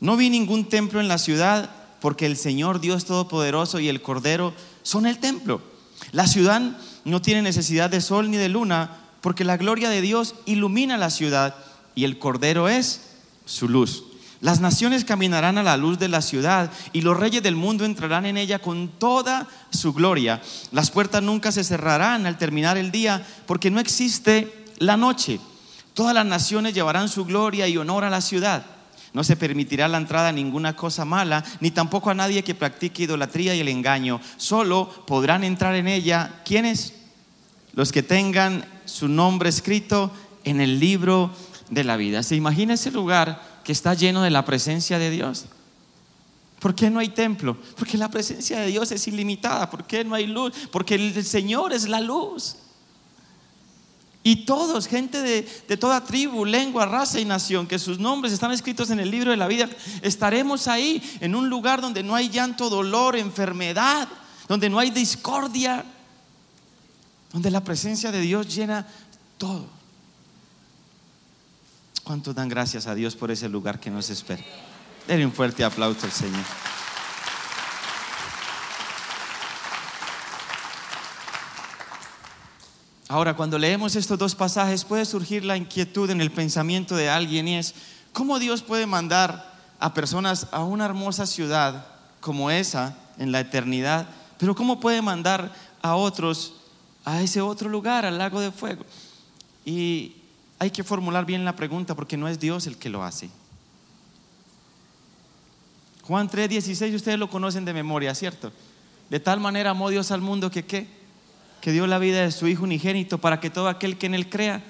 No 0.01 0.17
vi 0.17 0.29
ningún 0.29 0.67
templo 0.67 0.99
en 0.99 1.07
la 1.07 1.17
ciudad 1.17 1.69
porque 2.01 2.25
el 2.25 2.37
Señor 2.37 2.79
Dios 2.81 3.05
Todopoderoso 3.05 3.79
y 3.79 3.89
el 3.89 4.01
Cordero 4.01 4.53
son 4.83 5.05
el 5.05 5.19
templo. 5.19 5.61
La 6.11 6.27
ciudad 6.27 6.77
no 7.05 7.21
tiene 7.21 7.41
necesidad 7.41 7.89
de 7.89 8.01
sol 8.01 8.29
ni 8.29 8.37
de 8.37 8.49
luna 8.49 8.97
porque 9.21 9.43
la 9.43 9.57
gloria 9.57 9.89
de 9.89 10.01
Dios 10.01 10.35
ilumina 10.45 10.97
la 10.97 11.09
ciudad 11.09 11.55
y 11.95 12.03
el 12.03 12.19
Cordero 12.19 12.67
es 12.67 13.01
su 13.45 13.69
luz. 13.69 14.03
Las 14.41 14.61
naciones 14.61 15.03
caminarán 15.03 15.57
a 15.57 15.63
la 15.63 15.75
luz 15.75 15.99
de 15.99 16.07
la 16.07 16.21
ciudad 16.21 16.71
y 16.93 17.01
los 17.01 17.17
reyes 17.17 17.43
del 17.43 17.57
mundo 17.57 17.83
entrarán 17.83 18.25
en 18.25 18.37
ella 18.37 18.59
con 18.59 18.87
toda 18.87 19.47
su 19.69 19.93
gloria. 19.93 20.41
Las 20.71 20.91
puertas 20.91 21.21
nunca 21.21 21.51
se 21.51 21.63
cerrarán 21.65 22.25
al 22.25 22.37
terminar 22.37 22.77
el 22.77 22.91
día 22.91 23.25
porque 23.45 23.69
no 23.69 23.81
existe 23.81 24.65
la 24.77 24.95
noche. 24.95 25.41
Todas 25.93 26.13
las 26.13 26.25
naciones 26.25 26.73
llevarán 26.73 27.09
su 27.09 27.25
gloria 27.25 27.67
y 27.67 27.75
honor 27.75 28.05
a 28.05 28.09
la 28.09 28.21
ciudad. 28.21 28.65
No 29.11 29.25
se 29.25 29.35
permitirá 29.35 29.89
la 29.89 29.97
entrada 29.97 30.29
a 30.29 30.33
ninguna 30.33 30.75
cosa 30.75 31.03
mala, 31.03 31.43
ni 31.59 31.71
tampoco 31.71 32.09
a 32.09 32.13
nadie 32.13 32.43
que 32.43 32.55
practique 32.55 33.03
idolatría 33.03 33.55
y 33.55 33.59
el 33.59 33.67
engaño. 33.67 34.21
Solo 34.37 34.89
podrán 35.05 35.43
entrar 35.43 35.75
en 35.75 35.87
ella, 35.87 36.41
¿quiénes? 36.45 36.93
Los 37.73 37.91
que 37.91 38.03
tengan 38.03 38.63
su 38.85 39.09
nombre 39.09 39.49
escrito 39.49 40.11
en 40.45 40.61
el 40.61 40.79
libro 40.79 41.31
de 41.69 41.83
la 41.83 41.97
vida. 41.97 42.23
¿Se 42.23 42.35
imagina 42.35 42.75
ese 42.75 42.91
lugar? 42.91 43.48
Que 43.69 43.73
está 43.73 43.93
lleno 43.93 44.23
de 44.23 44.31
la 44.31 44.45
presencia 44.45 44.97
de 44.97 45.11
Dios. 45.11 45.45
¿Por 46.59 46.73
qué 46.73 46.89
no 46.89 46.97
hay 46.97 47.09
templo? 47.09 47.55
Porque 47.77 47.99
la 47.99 48.09
presencia 48.09 48.59
de 48.61 48.65
Dios 48.65 48.91
es 48.91 49.07
ilimitada. 49.07 49.69
¿Por 49.69 49.85
qué 49.85 50.03
no 50.03 50.15
hay 50.15 50.25
luz? 50.25 50.53
Porque 50.71 50.95
el 50.95 51.23
Señor 51.23 51.71
es 51.71 51.87
la 51.87 52.01
luz. 52.01 52.55
Y 54.23 54.47
todos, 54.47 54.87
gente 54.87 55.21
de, 55.21 55.47
de, 55.67 55.77
toda 55.77 56.03
tribu, 56.03 56.45
lengua, 56.45 56.87
raza 56.87 57.19
y 57.19 57.25
nación, 57.25 57.67
que 57.67 57.77
sus 57.77 57.99
nombres 57.99 58.33
están 58.33 58.51
escritos 58.51 58.89
en 58.89 58.99
el 58.99 59.11
libro 59.11 59.29
de 59.29 59.37
la 59.37 59.45
vida, 59.45 59.69
estaremos 60.01 60.67
ahí 60.67 61.03
en 61.19 61.35
un 61.35 61.47
lugar 61.47 61.79
donde 61.79 62.01
no 62.01 62.15
hay 62.15 62.27
llanto, 62.27 62.71
dolor, 62.71 63.15
enfermedad, 63.17 64.07
donde 64.47 64.67
no 64.67 64.79
hay 64.79 64.89
discordia, 64.89 65.85
donde 67.31 67.51
la 67.51 67.63
presencia 67.63 68.11
de 68.11 68.21
Dios 68.21 68.47
llena 68.51 68.87
todo. 69.37 69.78
¿Cuántos 72.09 72.33
dan 72.33 72.49
gracias 72.49 72.87
a 72.87 72.95
Dios 72.95 73.15
por 73.15 73.29
ese 73.29 73.47
lugar 73.47 73.79
que 73.79 73.91
nos 73.91 74.09
espera? 74.09 74.41
Denle 75.07 75.27
un 75.27 75.31
fuerte 75.31 75.63
aplauso 75.63 76.07
al 76.07 76.11
Señor. 76.11 76.43
Ahora, 83.09 83.35
cuando 83.35 83.59
leemos 83.59 83.95
estos 83.95 84.17
dos 84.17 84.33
pasajes, 84.33 84.85
puede 84.85 85.05
surgir 85.05 85.45
la 85.45 85.55
inquietud 85.55 86.09
en 86.09 86.19
el 86.19 86.31
pensamiento 86.31 86.95
de 86.95 87.11
alguien 87.11 87.47
y 87.47 87.57
es, 87.57 87.75
¿cómo 88.11 88.39
Dios 88.39 88.63
puede 88.63 88.87
mandar 88.87 89.53
a 89.79 89.93
personas 89.93 90.47
a 90.49 90.63
una 90.63 90.85
hermosa 90.85 91.27
ciudad 91.27 91.85
como 92.21 92.49
esa 92.49 92.97
en 93.19 93.31
la 93.31 93.41
eternidad? 93.41 94.07
Pero 94.39 94.55
¿cómo 94.55 94.79
puede 94.79 95.03
mandar 95.03 95.53
a 95.83 95.93
otros 95.93 96.53
a 97.05 97.21
ese 97.21 97.41
otro 97.41 97.69
lugar, 97.69 98.03
al 98.03 98.17
lago 98.17 98.41
de 98.41 98.51
fuego? 98.51 98.83
Y 99.63 100.18
hay 100.59 100.71
que 100.71 100.83
formular 100.83 101.25
bien 101.25 101.45
la 101.45 101.55
pregunta 101.55 101.95
porque 101.95 102.17
no 102.17 102.27
es 102.27 102.39
Dios 102.39 102.67
el 102.67 102.77
que 102.77 102.89
lo 102.89 103.03
hace. 103.03 103.29
Juan 106.03 106.29
3:16 106.29 106.93
ustedes 106.93 107.17
lo 107.17 107.29
conocen 107.29 107.65
de 107.65 107.73
memoria, 107.73 108.13
¿cierto? 108.13 108.51
De 109.09 109.19
tal 109.19 109.39
manera 109.39 109.71
amó 109.71 109.89
Dios 109.89 110.11
al 110.11 110.21
mundo 110.21 110.51
que 110.51 110.65
qué? 110.65 110.87
Que 111.61 111.71
dio 111.71 111.87
la 111.87 111.97
vida 111.97 112.21
de 112.21 112.31
su 112.31 112.47
Hijo 112.47 112.63
unigénito 112.63 113.19
para 113.19 113.39
que 113.39 113.49
todo 113.49 113.69
aquel 113.69 113.97
que 113.97 114.07
en 114.07 114.15
él 114.15 114.29
crea, 114.29 114.61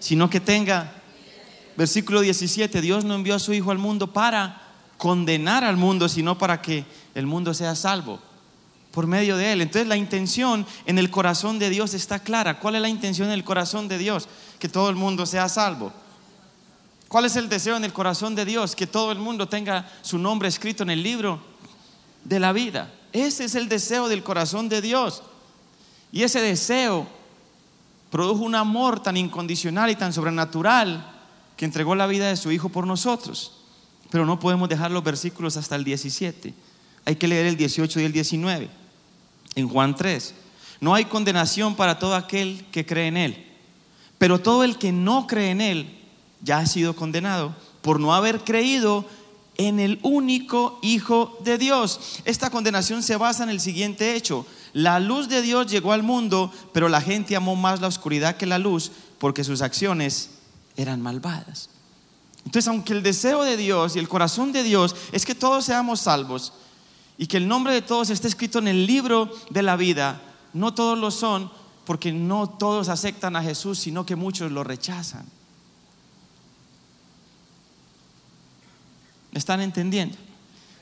sino 0.00 0.28
que 0.28 0.40
tenga, 0.40 0.92
versículo 1.76 2.20
17, 2.20 2.80
Dios 2.80 3.04
no 3.04 3.14
envió 3.14 3.36
a 3.36 3.38
su 3.38 3.52
Hijo 3.52 3.70
al 3.70 3.78
mundo 3.78 4.12
para 4.12 4.62
condenar 4.96 5.62
al 5.62 5.76
mundo, 5.76 6.08
sino 6.08 6.36
para 6.36 6.60
que 6.60 6.84
el 7.14 7.26
mundo 7.26 7.54
sea 7.54 7.74
salvo 7.76 8.20
por 8.92 9.06
medio 9.06 9.36
de 9.36 9.52
él. 9.52 9.60
Entonces 9.60 9.86
la 9.86 9.96
intención 9.96 10.66
en 10.86 10.98
el 10.98 11.10
corazón 11.10 11.58
de 11.58 11.70
Dios 11.70 11.94
está 11.94 12.18
clara. 12.18 12.58
¿Cuál 12.58 12.76
es 12.76 12.82
la 12.82 12.88
intención 12.88 13.28
en 13.28 13.34
el 13.34 13.44
corazón 13.44 13.88
de 13.88 13.98
Dios? 13.98 14.28
Que 14.58 14.68
todo 14.68 14.90
el 14.90 14.96
mundo 14.96 15.26
sea 15.26 15.48
salvo. 15.48 15.92
¿Cuál 17.08 17.24
es 17.24 17.36
el 17.36 17.48
deseo 17.48 17.76
en 17.76 17.84
el 17.84 17.92
corazón 17.92 18.34
de 18.34 18.44
Dios? 18.44 18.76
Que 18.76 18.86
todo 18.86 19.12
el 19.12 19.18
mundo 19.18 19.48
tenga 19.48 19.90
su 20.02 20.18
nombre 20.18 20.48
escrito 20.48 20.82
en 20.82 20.90
el 20.90 21.02
libro 21.02 21.40
de 22.24 22.38
la 22.38 22.52
vida. 22.52 22.92
Ese 23.12 23.44
es 23.44 23.54
el 23.54 23.68
deseo 23.68 24.08
del 24.08 24.22
corazón 24.22 24.68
de 24.68 24.82
Dios. 24.82 25.22
Y 26.12 26.22
ese 26.22 26.40
deseo 26.40 27.06
produjo 28.10 28.44
un 28.44 28.54
amor 28.54 29.00
tan 29.00 29.16
incondicional 29.16 29.90
y 29.90 29.96
tan 29.96 30.12
sobrenatural 30.12 31.14
que 31.56 31.64
entregó 31.64 31.94
la 31.94 32.06
vida 32.06 32.28
de 32.28 32.36
su 32.36 32.52
Hijo 32.52 32.68
por 32.68 32.86
nosotros. 32.86 33.52
Pero 34.10 34.26
no 34.26 34.38
podemos 34.38 34.68
dejar 34.68 34.90
los 34.90 35.04
versículos 35.04 35.56
hasta 35.56 35.76
el 35.76 35.84
17. 35.84 36.54
Hay 37.04 37.16
que 37.16 37.28
leer 37.28 37.46
el 37.46 37.56
18 37.56 38.00
y 38.00 38.04
el 38.04 38.12
19. 38.12 38.68
En 39.54 39.68
Juan 39.68 39.96
3. 39.96 40.34
No 40.80 40.94
hay 40.94 41.06
condenación 41.06 41.74
para 41.74 41.98
todo 41.98 42.14
aquel 42.14 42.66
que 42.70 42.86
cree 42.86 43.08
en 43.08 43.16
Él. 43.16 43.47
Pero 44.18 44.40
todo 44.40 44.64
el 44.64 44.78
que 44.78 44.92
no 44.92 45.26
cree 45.26 45.50
en 45.50 45.60
Él 45.60 45.98
ya 46.42 46.58
ha 46.58 46.66
sido 46.66 46.94
condenado 46.94 47.54
por 47.82 48.00
no 48.00 48.14
haber 48.14 48.40
creído 48.40 49.04
en 49.56 49.80
el 49.80 49.98
único 50.02 50.78
Hijo 50.82 51.38
de 51.44 51.58
Dios. 51.58 52.20
Esta 52.24 52.50
condenación 52.50 53.02
se 53.02 53.16
basa 53.16 53.42
en 53.44 53.50
el 53.50 53.60
siguiente 53.60 54.14
hecho. 54.14 54.46
La 54.72 55.00
luz 55.00 55.28
de 55.28 55.42
Dios 55.42 55.70
llegó 55.70 55.92
al 55.92 56.02
mundo, 56.02 56.52
pero 56.72 56.88
la 56.88 57.00
gente 57.00 57.36
amó 57.36 57.56
más 57.56 57.80
la 57.80 57.88
oscuridad 57.88 58.36
que 58.36 58.46
la 58.46 58.58
luz 58.58 58.92
porque 59.18 59.44
sus 59.44 59.62
acciones 59.62 60.30
eran 60.76 61.00
malvadas. 61.00 61.70
Entonces, 62.44 62.68
aunque 62.68 62.92
el 62.92 63.02
deseo 63.02 63.42
de 63.42 63.56
Dios 63.56 63.96
y 63.96 63.98
el 63.98 64.08
corazón 64.08 64.52
de 64.52 64.62
Dios 64.62 64.94
es 65.12 65.26
que 65.26 65.34
todos 65.34 65.64
seamos 65.64 66.00
salvos 66.00 66.52
y 67.18 67.26
que 67.26 67.36
el 67.36 67.48
nombre 67.48 67.74
de 67.74 67.82
todos 67.82 68.10
esté 68.10 68.28
escrito 68.28 68.60
en 68.60 68.68
el 68.68 68.86
libro 68.86 69.30
de 69.50 69.62
la 69.62 69.76
vida, 69.76 70.22
no 70.52 70.72
todos 70.72 70.96
lo 70.96 71.10
son 71.10 71.50
porque 71.88 72.12
no 72.12 72.50
todos 72.50 72.90
aceptan 72.90 73.34
a 73.34 73.42
Jesús, 73.42 73.78
sino 73.78 74.04
que 74.04 74.14
muchos 74.14 74.52
lo 74.52 74.62
rechazan. 74.62 75.24
están 79.32 79.62
entendiendo? 79.62 80.14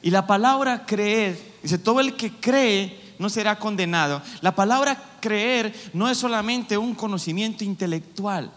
Y 0.02 0.10
la 0.10 0.26
palabra 0.26 0.84
creer, 0.84 1.40
dice, 1.62 1.78
todo 1.78 2.00
el 2.00 2.16
que 2.16 2.32
cree 2.32 3.14
no 3.20 3.30
será 3.30 3.56
condenado. 3.56 4.20
La 4.40 4.56
palabra 4.56 5.00
creer 5.20 5.72
no 5.92 6.08
es 6.08 6.18
solamente 6.18 6.76
un 6.76 6.92
conocimiento 6.96 7.62
intelectual. 7.62 8.50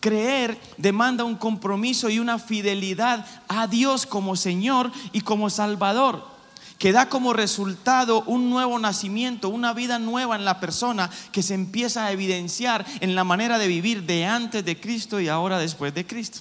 Creer 0.00 0.60
demanda 0.76 1.22
un 1.22 1.36
compromiso 1.36 2.10
y 2.10 2.18
una 2.18 2.40
fidelidad 2.40 3.24
a 3.46 3.68
Dios 3.68 4.06
como 4.06 4.34
Señor 4.34 4.90
y 5.12 5.20
como 5.20 5.50
Salvador, 5.50 6.37
que 6.78 6.92
da 6.92 7.08
como 7.08 7.32
resultado 7.32 8.22
un 8.22 8.50
nuevo 8.50 8.78
nacimiento, 8.78 9.48
una 9.48 9.72
vida 9.74 9.98
nueva 9.98 10.36
en 10.36 10.44
la 10.44 10.60
persona 10.60 11.10
que 11.32 11.42
se 11.42 11.54
empieza 11.54 12.06
a 12.06 12.12
evidenciar 12.12 12.86
en 13.00 13.16
la 13.16 13.24
manera 13.24 13.58
de 13.58 13.66
vivir 13.66 14.04
de 14.04 14.26
antes 14.26 14.64
de 14.64 14.78
Cristo 14.78 15.20
y 15.20 15.28
ahora 15.28 15.58
después 15.58 15.92
de 15.92 16.06
Cristo. 16.06 16.40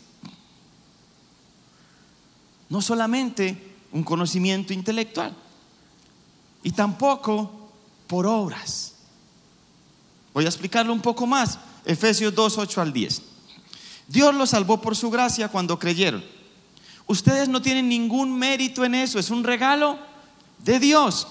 No 2.70 2.82
solamente 2.82 3.76
un 3.92 4.04
conocimiento 4.04 4.74
intelectual 4.74 5.34
y 6.62 6.72
tampoco 6.72 7.72
por 8.06 8.28
obras. 8.28 8.94
Voy 10.34 10.46
a 10.46 10.50
explicarlo 10.50 10.94
un 10.94 11.02
poco 11.02 11.26
más. 11.26 11.58
Efesios 11.84 12.36
2, 12.36 12.58
8 12.60 12.82
al 12.82 12.94
10. 12.94 13.22
Dios 14.08 14.36
los 14.36 14.52
salvó 14.52 14.80
por 14.82 14.96
su 14.96 15.10
gracia 15.10 15.48
cuando 15.48 15.80
creyeron. 15.80 16.24
Ustedes 17.08 17.50
no 17.50 17.62
tienen 17.62 17.90
ningún 17.90 18.38
mérito 18.38 18.86
en 18.86 18.94
eso, 18.94 19.18
es 19.18 19.30
un 19.30 19.44
regalo 19.44 19.98
de 20.60 20.80
Dios. 20.80 21.28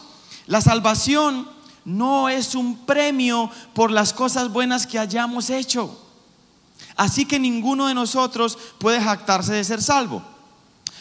La 0.46 0.60
salvación 0.60 1.48
no 1.84 2.28
es 2.28 2.54
un 2.54 2.78
premio 2.84 3.50
por 3.74 3.90
las 3.90 4.12
cosas 4.12 4.52
buenas 4.52 4.86
que 4.86 4.98
hayamos 4.98 5.50
hecho. 5.50 5.98
Así 6.96 7.26
que 7.26 7.38
ninguno 7.38 7.86
de 7.86 7.94
nosotros 7.94 8.58
puede 8.78 9.00
jactarse 9.00 9.52
de 9.52 9.64
ser 9.64 9.82
salvo. 9.82 10.22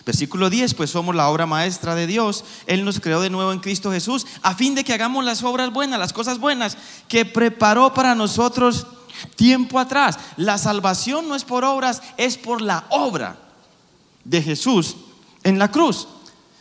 Versículo 0.05 0.51
10, 0.51 0.75
pues 0.75 0.91
somos 0.91 1.15
la 1.15 1.29
obra 1.29 1.47
maestra 1.47 1.95
de 1.95 2.05
Dios. 2.05 2.43
Él 2.67 2.85
nos 2.85 2.99
creó 2.99 3.21
de 3.21 3.31
nuevo 3.31 3.51
en 3.51 3.59
Cristo 3.59 3.91
Jesús 3.91 4.27
a 4.43 4.53
fin 4.53 4.75
de 4.75 4.83
que 4.83 4.93
hagamos 4.93 5.25
las 5.25 5.41
obras 5.41 5.73
buenas, 5.73 5.97
las 5.97 6.13
cosas 6.13 6.37
buenas 6.37 6.77
que 7.07 7.25
preparó 7.25 7.93
para 7.93 8.13
nosotros 8.13 8.85
tiempo 9.35 9.79
atrás. 9.79 10.19
La 10.37 10.59
salvación 10.59 11.27
no 11.27 11.33
es 11.33 11.43
por 11.43 11.63
obras, 11.63 12.03
es 12.17 12.37
por 12.37 12.61
la 12.61 12.85
obra 12.89 13.37
de 14.23 14.43
Jesús 14.43 14.95
en 15.43 15.57
la 15.57 15.71
cruz. 15.71 16.07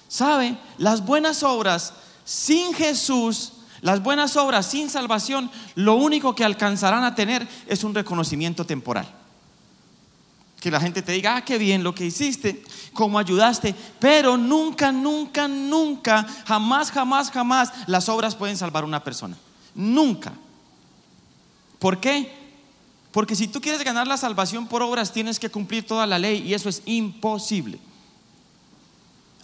¿Sabe? 0.08 0.56
Las 0.78 1.04
buenas 1.04 1.42
obras 1.42 1.94
sin 2.24 2.74
Jesús, 2.74 3.52
las 3.80 4.02
buenas 4.02 4.36
obras 4.36 4.66
sin 4.66 4.88
salvación, 4.90 5.50
lo 5.74 5.94
único 5.94 6.34
que 6.34 6.44
alcanzarán 6.44 7.04
a 7.04 7.14
tener 7.14 7.46
es 7.66 7.84
un 7.84 7.94
reconocimiento 7.94 8.64
temporal 8.64 9.06
que 10.64 10.70
la 10.70 10.80
gente 10.80 11.02
te 11.02 11.12
diga, 11.12 11.36
ah, 11.36 11.44
qué 11.44 11.58
bien 11.58 11.84
lo 11.84 11.94
que 11.94 12.06
hiciste, 12.06 12.64
cómo 12.94 13.18
ayudaste, 13.18 13.74
pero 14.00 14.38
nunca, 14.38 14.90
nunca, 14.92 15.46
nunca, 15.46 16.26
jamás, 16.46 16.90
jamás, 16.90 17.30
jamás 17.30 17.70
las 17.86 18.08
obras 18.08 18.34
pueden 18.34 18.56
salvar 18.56 18.82
a 18.82 18.86
una 18.86 19.04
persona. 19.04 19.36
Nunca. 19.74 20.32
¿Por 21.78 22.00
qué? 22.00 22.32
Porque 23.12 23.36
si 23.36 23.46
tú 23.46 23.60
quieres 23.60 23.84
ganar 23.84 24.06
la 24.06 24.16
salvación 24.16 24.66
por 24.66 24.80
obras, 24.80 25.12
tienes 25.12 25.38
que 25.38 25.50
cumplir 25.50 25.86
toda 25.86 26.06
la 26.06 26.18
ley 26.18 26.42
y 26.46 26.54
eso 26.54 26.70
es 26.70 26.80
imposible. 26.86 27.78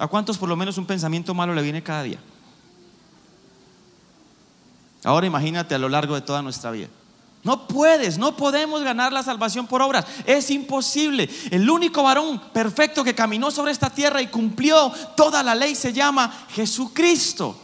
¿A 0.01 0.09
cuántos 0.09 0.39
por 0.39 0.49
lo 0.49 0.57
menos 0.57 0.79
un 0.79 0.87
pensamiento 0.87 1.35
malo 1.35 1.55
le 1.55 1.61
viene 1.61 1.83
cada 1.83 2.03
día? 2.03 2.19
Ahora 5.05 5.27
imagínate 5.27 5.75
a 5.75 5.79
lo 5.79 5.91
largo 5.91 6.15
de 6.15 6.23
toda 6.23 6.41
nuestra 6.41 6.71
vida. 6.71 6.89
No 7.43 7.67
puedes, 7.67 8.17
no 8.17 8.35
podemos 8.35 8.83
ganar 8.83 9.13
la 9.13 9.23
salvación 9.23 9.67
por 9.67 9.83
obras. 9.83 10.07
Es 10.25 10.51
imposible. 10.51 11.29
El 11.51 11.69
único 11.69 12.03
varón 12.03 12.41
perfecto 12.55 13.05
que 13.05 13.15
caminó 13.15 13.51
sobre 13.51 13.73
esta 13.73 13.91
tierra 13.91 14.23
y 14.23 14.29
cumplió 14.29 14.91
toda 15.19 15.43
la 15.43 15.55
ley 15.55 15.75
se 15.75 15.93
llama 15.93 16.47
Jesucristo. 16.55 17.61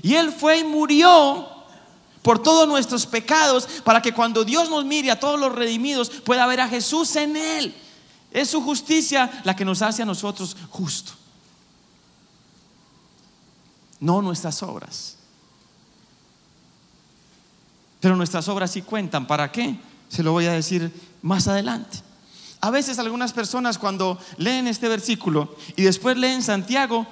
Y 0.00 0.14
Él 0.14 0.32
fue 0.32 0.60
y 0.60 0.64
murió 0.64 1.46
por 2.22 2.42
todos 2.42 2.66
nuestros 2.66 3.04
pecados 3.04 3.68
para 3.84 4.00
que 4.00 4.14
cuando 4.14 4.44
Dios 4.44 4.70
nos 4.70 4.86
mire 4.86 5.10
a 5.10 5.20
todos 5.20 5.38
los 5.38 5.54
redimidos 5.54 6.08
pueda 6.08 6.46
ver 6.46 6.62
a 6.62 6.68
Jesús 6.68 7.16
en 7.16 7.36
Él. 7.36 7.74
Es 8.30 8.48
su 8.48 8.62
justicia 8.62 9.42
la 9.44 9.54
que 9.54 9.66
nos 9.66 9.82
hace 9.82 10.00
a 10.00 10.06
nosotros 10.06 10.56
justo. 10.70 11.12
No 14.00 14.22
nuestras 14.22 14.62
obras. 14.62 15.16
Pero 18.00 18.16
nuestras 18.16 18.48
obras 18.48 18.70
sí 18.70 18.82
cuentan. 18.82 19.26
¿Para 19.26 19.50
qué? 19.50 19.78
Se 20.08 20.22
lo 20.22 20.32
voy 20.32 20.46
a 20.46 20.52
decir 20.52 20.92
más 21.22 21.48
adelante. 21.48 21.98
A 22.60 22.70
veces 22.70 22.98
algunas 22.98 23.32
personas 23.32 23.78
cuando 23.78 24.18
leen 24.38 24.66
este 24.66 24.88
versículo 24.88 25.56
y 25.76 25.82
después 25.82 26.16
leen 26.16 26.42
Santiago, 26.42 27.06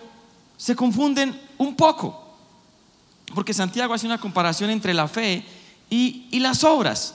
se 0.56 0.76
confunden 0.76 1.40
un 1.58 1.74
poco. 1.74 2.36
Porque 3.34 3.54
Santiago 3.54 3.94
hace 3.94 4.06
una 4.06 4.20
comparación 4.20 4.70
entre 4.70 4.94
la 4.94 5.08
fe 5.08 5.44
y, 5.90 6.28
y 6.30 6.40
las 6.40 6.64
obras. 6.64 7.14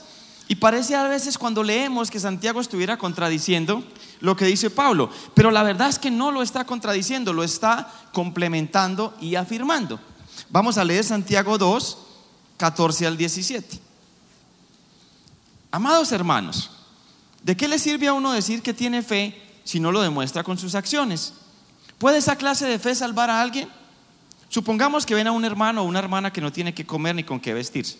Y 0.50 0.56
parece 0.56 0.96
a 0.96 1.04
veces 1.04 1.38
cuando 1.38 1.62
leemos 1.62 2.10
que 2.10 2.18
Santiago 2.18 2.60
estuviera 2.60 2.98
contradiciendo 2.98 3.84
lo 4.18 4.34
que 4.34 4.46
dice 4.46 4.68
Pablo. 4.68 5.08
Pero 5.32 5.52
la 5.52 5.62
verdad 5.62 5.88
es 5.88 5.96
que 6.00 6.10
no 6.10 6.32
lo 6.32 6.42
está 6.42 6.64
contradiciendo, 6.64 7.32
lo 7.32 7.44
está 7.44 7.88
complementando 8.12 9.16
y 9.20 9.36
afirmando. 9.36 10.00
Vamos 10.48 10.76
a 10.76 10.82
leer 10.82 11.04
Santiago 11.04 11.56
2, 11.56 11.98
14 12.56 13.06
al 13.06 13.16
17. 13.16 13.78
Amados 15.70 16.10
hermanos, 16.10 16.72
¿de 17.44 17.56
qué 17.56 17.68
le 17.68 17.78
sirve 17.78 18.08
a 18.08 18.12
uno 18.12 18.32
decir 18.32 18.60
que 18.60 18.74
tiene 18.74 19.04
fe 19.04 19.40
si 19.62 19.78
no 19.78 19.92
lo 19.92 20.02
demuestra 20.02 20.42
con 20.42 20.58
sus 20.58 20.74
acciones? 20.74 21.32
¿Puede 21.96 22.18
esa 22.18 22.34
clase 22.34 22.66
de 22.66 22.80
fe 22.80 22.96
salvar 22.96 23.30
a 23.30 23.40
alguien? 23.40 23.68
Supongamos 24.48 25.06
que 25.06 25.14
ven 25.14 25.28
a 25.28 25.32
un 25.32 25.44
hermano 25.44 25.82
o 25.82 25.84
una 25.84 26.00
hermana 26.00 26.32
que 26.32 26.40
no 26.40 26.50
tiene 26.50 26.74
que 26.74 26.84
comer 26.84 27.14
ni 27.14 27.22
con 27.22 27.38
qué 27.38 27.54
vestirse. 27.54 27.98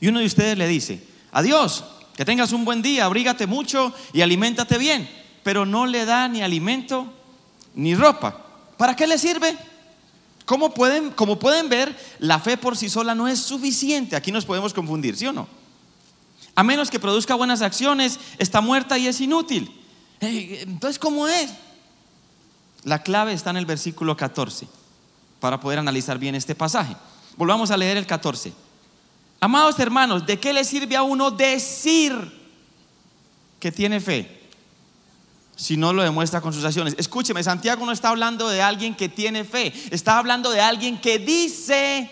Y 0.00 0.08
uno 0.08 0.18
de 0.18 0.26
ustedes 0.26 0.58
le 0.58 0.66
dice, 0.66 1.13
adiós, 1.34 1.84
que 2.16 2.24
tengas 2.24 2.52
un 2.52 2.64
buen 2.64 2.80
día, 2.80 3.04
abrígate 3.04 3.46
mucho 3.46 3.92
y 4.14 4.22
aliméntate 4.22 4.78
bien, 4.78 5.10
pero 5.42 5.66
no 5.66 5.84
le 5.84 6.06
da 6.06 6.28
ni 6.28 6.40
alimento 6.40 7.12
ni 7.74 7.94
ropa. 7.94 8.40
¿Para 8.78 8.96
qué 8.96 9.06
le 9.06 9.18
sirve? 9.18 9.56
Como 10.46 10.72
pueden, 10.72 11.10
pueden 11.12 11.68
ver, 11.68 11.96
la 12.18 12.38
fe 12.38 12.56
por 12.56 12.76
sí 12.76 12.88
sola 12.88 13.14
no 13.14 13.28
es 13.28 13.40
suficiente. 13.40 14.16
Aquí 14.16 14.30
nos 14.30 14.44
podemos 14.44 14.72
confundir, 14.72 15.16
¿sí 15.16 15.26
o 15.26 15.32
no? 15.32 15.46
A 16.54 16.62
menos 16.62 16.90
que 16.90 17.00
produzca 17.00 17.34
buenas 17.34 17.62
acciones, 17.62 18.20
está 18.38 18.60
muerta 18.60 18.96
y 18.96 19.08
es 19.08 19.20
inútil. 19.20 19.80
Entonces, 20.20 20.98
¿cómo 20.98 21.26
es? 21.26 21.50
La 22.84 23.02
clave 23.02 23.32
está 23.32 23.50
en 23.50 23.56
el 23.56 23.66
versículo 23.66 24.16
14 24.16 24.68
para 25.40 25.58
poder 25.58 25.78
analizar 25.78 26.18
bien 26.18 26.34
este 26.34 26.54
pasaje. 26.54 26.94
Volvamos 27.36 27.70
a 27.70 27.76
leer 27.76 27.96
el 27.96 28.06
14. 28.06 28.52
Amados 29.44 29.78
hermanos, 29.78 30.24
¿de 30.24 30.40
qué 30.40 30.54
le 30.54 30.64
sirve 30.64 30.96
a 30.96 31.02
uno 31.02 31.30
decir 31.30 32.14
que 33.60 33.70
tiene 33.70 34.00
fe 34.00 34.40
si 35.54 35.76
no 35.76 35.92
lo 35.92 36.02
demuestra 36.02 36.40
con 36.40 36.54
sus 36.54 36.64
acciones. 36.64 36.94
Escúcheme, 36.96 37.42
Santiago 37.42 37.84
no 37.84 37.92
está 37.92 38.08
hablando 38.08 38.48
de 38.48 38.62
alguien 38.62 38.94
que 38.94 39.10
tiene 39.10 39.44
fe, 39.44 39.70
está 39.90 40.16
hablando 40.16 40.50
de 40.50 40.62
alguien 40.62 40.98
que 40.98 41.18
dice 41.18 42.10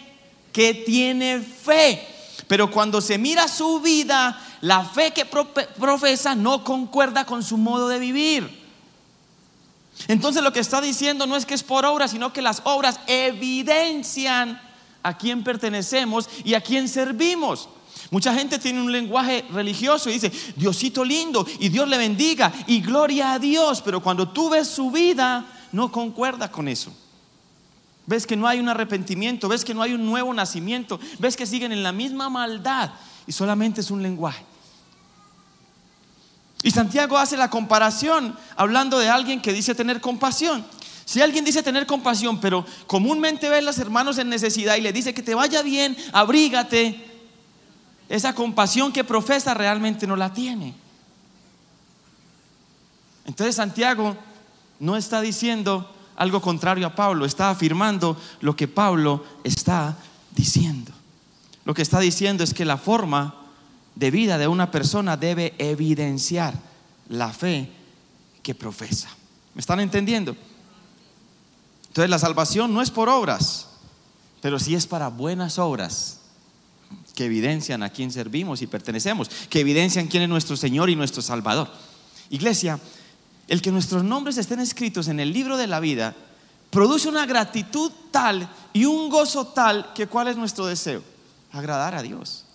que 0.53 0.75
tiene 0.75 1.41
fe. 1.41 2.07
Pero 2.49 2.71
cuando 2.71 3.01
se 3.01 3.17
mira 3.17 3.49
su 3.49 3.81
vida, 3.81 4.39
la 4.61 4.85
fe 4.85 5.13
que 5.13 5.25
profesa 5.25 6.35
no 6.35 6.63
concuerda 6.63 7.25
con 7.25 7.43
su 7.43 7.57
modo 7.57 7.89
de 7.89 7.99
vivir. 7.99 8.63
Entonces 10.07 10.43
lo 10.43 10.53
que 10.53 10.61
está 10.61 10.83
diciendo 10.83 11.27
no 11.27 11.35
es 11.37 11.47
que 11.47 11.55
es 11.55 11.63
por 11.63 11.87
obras, 11.87 12.11
sino 12.11 12.31
que 12.31 12.43
las 12.43 12.61
obras 12.65 13.01
evidencian 13.07 14.61
a 15.03 15.17
quién 15.17 15.43
pertenecemos 15.43 16.29
y 16.45 16.55
a 16.55 16.61
quién 16.61 16.89
servimos. 16.89 17.69
Mucha 18.11 18.35
gente 18.35 18.59
tiene 18.59 18.81
un 18.81 18.93
lenguaje 18.93 19.45
religioso 19.53 20.11
y 20.11 20.15
dice, 20.15 20.33
Diosito 20.57 21.05
lindo, 21.05 21.47
y 21.59 21.69
Dios 21.69 21.89
le 21.89 21.99
bendiga, 21.99 22.53
y 22.67 22.81
gloria 22.81 23.33
a 23.33 23.39
Dios, 23.39 23.81
pero 23.81 24.03
cuando 24.03 24.29
tú 24.29 24.51
ves 24.51 24.69
su 24.69 24.91
vida, 24.91 25.47
no 25.73 25.91
concuerda 25.91 26.51
con 26.51 26.69
eso. 26.69 26.93
Ves 28.07 28.27
que 28.27 28.37
no 28.37 28.47
hay 28.47 28.59
un 28.59 28.69
arrepentimiento, 28.69 29.49
ves 29.49 29.65
que 29.65 29.75
no 29.75 29.83
hay 29.83 29.95
un 29.95 30.05
nuevo 30.05 30.35
nacimiento, 30.35 30.99
ves 31.19 31.37
que 31.37 31.47
siguen 31.47 31.73
en 31.73 31.83
la 31.83 31.93
misma 31.93 32.29
maldad 32.29 32.91
y 33.27 33.33
solamente 33.33 33.81
es 33.81 33.91
un 33.91 34.03
lenguaje. 34.03 34.45
Y 36.63 36.71
Santiago 36.71 37.19
hace 37.19 37.37
la 37.37 37.51
comparación 37.51 38.37
hablando 38.57 38.99
de 38.99 39.09
alguien 39.09 39.41
que 39.41 39.53
dice 39.53 39.75
tener 39.75 40.01
compasión. 40.01 40.65
Si 41.05 41.21
alguien 41.21 41.45
dice 41.45 41.63
tener 41.63 41.87
compasión, 41.87 42.41
pero 42.41 42.65
comúnmente 42.87 43.49
ve 43.49 43.59
a 43.59 43.63
los 43.63 43.79
hermanos 43.79 44.19
en 44.19 44.29
necesidad 44.29 44.77
y 44.77 44.81
le 44.81 44.93
dice 44.93 45.15
que 45.15 45.23
te 45.23 45.35
vaya 45.35 45.63
bien, 45.63 45.97
abrígate, 46.13 47.13
esa 48.09 48.35
compasión 48.35 48.93
que 48.93 49.05
profesa 49.05 49.55
realmente 49.55 50.07
no 50.07 50.17
la 50.17 50.33
tiene. 50.33 50.75
Entonces 53.25 53.57
Santiago 53.57 54.17
no 54.81 54.97
está 54.97 55.21
diciendo 55.21 55.91
algo 56.17 56.41
contrario 56.41 56.87
a 56.87 56.95
Pablo, 56.95 57.25
está 57.25 57.51
afirmando 57.51 58.17
lo 58.41 58.55
que 58.55 58.69
Pablo 58.69 59.25
está 59.45 59.97
diciendo. 60.35 60.93
Lo 61.65 61.75
que 61.75 61.83
está 61.83 62.01
diciendo 62.01 62.45
es 62.45 62.53
que 62.53 62.65
la 62.65 62.77
forma 62.77 63.35
de 63.95 64.11
vida 64.11 64.39
de 64.39 64.49
una 64.49 64.71
persona 64.71 65.17
debe 65.17 65.55
evidenciar 65.59 66.55
la 67.09 67.33
fe 67.33 67.71
que 68.43 68.55
profesa. 68.55 69.09
¿Me 69.55 69.61
están 69.61 69.81
entendiendo? 69.81 70.37
Entonces 71.93 72.09
la 72.09 72.19
salvación 72.19 72.73
no 72.73 72.81
es 72.81 72.91
por 72.91 73.11
obras, 73.11 73.67
pero 74.41 74.59
sí 74.59 74.75
es 74.75 74.87
para 74.87 75.09
buenas 75.09 75.59
obras 75.59 76.21
que 77.15 77.27
evidencian 77.27 77.83
a 77.83 77.91
quién 77.91 78.11
servimos 78.11 78.63
y 78.63 78.67
pertenecemos, 78.67 79.29
que 79.51 79.61
evidencian 79.61 80.07
quién 80.07 80.23
es 80.23 80.29
nuestro 80.31 80.57
Señor 80.57 80.89
y 80.89 80.97
nuestro 80.97 81.21
Salvador. 81.21 81.69
Iglesia, 82.31 82.81
el 83.47 83.61
que 83.61 83.71
nuestros 83.71 84.05
nombres 84.05 84.39
estén 84.39 84.59
escritos 84.61 85.09
en 85.09 85.21
el 85.21 85.35
libro 85.35 85.59
de 85.59 85.67
la 85.67 85.81
vida 85.81 86.17
produce 86.71 87.11
una 87.11 87.27
gratitud 87.27 87.93
tal 88.11 88.49
y 88.73 88.87
un 88.87 89.11
gozo 89.11 89.49
tal 89.49 89.93
que 89.93 90.07
cuál 90.07 90.29
es 90.29 90.37
nuestro 90.39 90.65
deseo? 90.65 91.03
Agradar 91.53 91.95
a 91.95 92.01
Dios, 92.01 92.47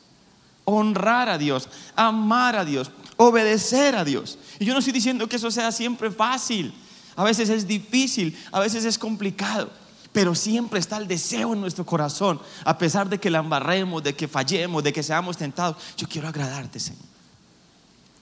honrar 0.65 1.29
a 1.29 1.37
Dios, 1.37 1.69
amar 1.95 2.55
a 2.55 2.65
Dios, 2.65 2.89
obedecer 3.17 3.95
a 3.95 4.03
Dios. 4.03 4.39
Y 4.57 4.65
yo 4.65 4.73
no 4.73 4.79
estoy 4.79 4.93
diciendo 4.93 5.29
que 5.29 5.35
eso 5.35 5.51
sea 5.51 5.71
siempre 5.71 6.09
fácil, 6.09 6.73
a 7.17 7.23
veces 7.25 7.49
es 7.49 7.67
difícil, 7.67 8.37
a 8.53 8.61
veces 8.61 8.85
es 8.85 8.97
complicado 8.97 9.69
pero 10.17 10.33
siempre 10.33 10.79
está 10.79 10.97
el 10.97 11.07
deseo 11.07 11.53
en 11.53 11.61
nuestro 11.61 11.85
corazón, 11.85 12.41
a 12.65 12.75
pesar 12.79 13.07
de 13.07 13.19
que 13.19 13.29
la 13.29 13.37
embarremos, 13.37 14.01
de 14.01 14.15
que 14.15 14.27
fallemos, 14.27 14.83
de 14.83 14.91
que 14.91 15.03
seamos 15.03 15.37
tentados. 15.37 15.77
Yo 15.95 16.07
quiero 16.09 16.27
agradarte, 16.27 16.79
Señor. 16.79 17.03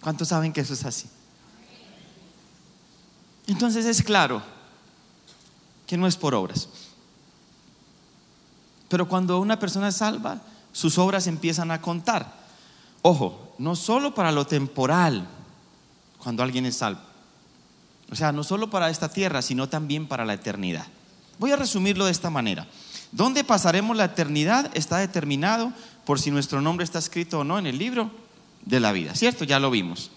¿Cuántos 0.01 0.27
saben 0.27 0.51
que 0.51 0.59
eso 0.59 0.73
es 0.73 0.83
así? 0.83 1.07
Entonces 3.47 3.85
es 3.85 4.03
claro 4.03 4.41
que 5.87 5.95
no 5.95 6.05
es 6.05 6.17
por 6.17 6.35
obras. 6.35 6.67
Pero 8.89 9.07
cuando 9.07 9.39
una 9.39 9.57
persona 9.57 9.87
es 9.87 9.95
salva, 9.95 10.41
sus 10.73 10.97
obras 10.97 11.27
empiezan 11.27 11.71
a 11.71 11.81
contar. 11.81 12.29
Ojo, 13.03 13.55
no 13.57 13.73
solo 13.77 14.13
para 14.13 14.33
lo 14.33 14.45
temporal, 14.45 15.25
cuando 16.21 16.43
alguien 16.43 16.65
es 16.65 16.75
salvo. 16.75 17.14
O 18.11 18.15
sea, 18.15 18.31
no 18.31 18.43
solo 18.43 18.69
para 18.69 18.89
esta 18.89 19.09
tierra, 19.09 19.41
sino 19.41 19.67
también 19.67 20.07
para 20.07 20.25
la 20.25 20.33
eternidad. 20.33 20.85
Voy 21.39 21.51
a 21.51 21.55
resumirlo 21.55 22.05
de 22.05 22.11
esta 22.11 22.29
manera. 22.29 22.67
¿Dónde 23.11 23.43
pasaremos 23.43 23.97
la 23.97 24.05
eternidad? 24.05 24.71
Está 24.73 24.97
determinado 24.97 25.73
por 26.05 26.19
si 26.19 26.31
nuestro 26.31 26.61
nombre 26.61 26.83
está 26.83 26.99
escrito 26.99 27.39
o 27.39 27.43
no 27.43 27.57
en 27.57 27.65
el 27.65 27.77
libro 27.77 28.11
de 28.63 28.79
la 28.79 28.91
vida, 28.91 29.15
¿cierto? 29.15 29.43
Ya 29.43 29.59
lo 29.59 29.71
vimos. 29.71 30.11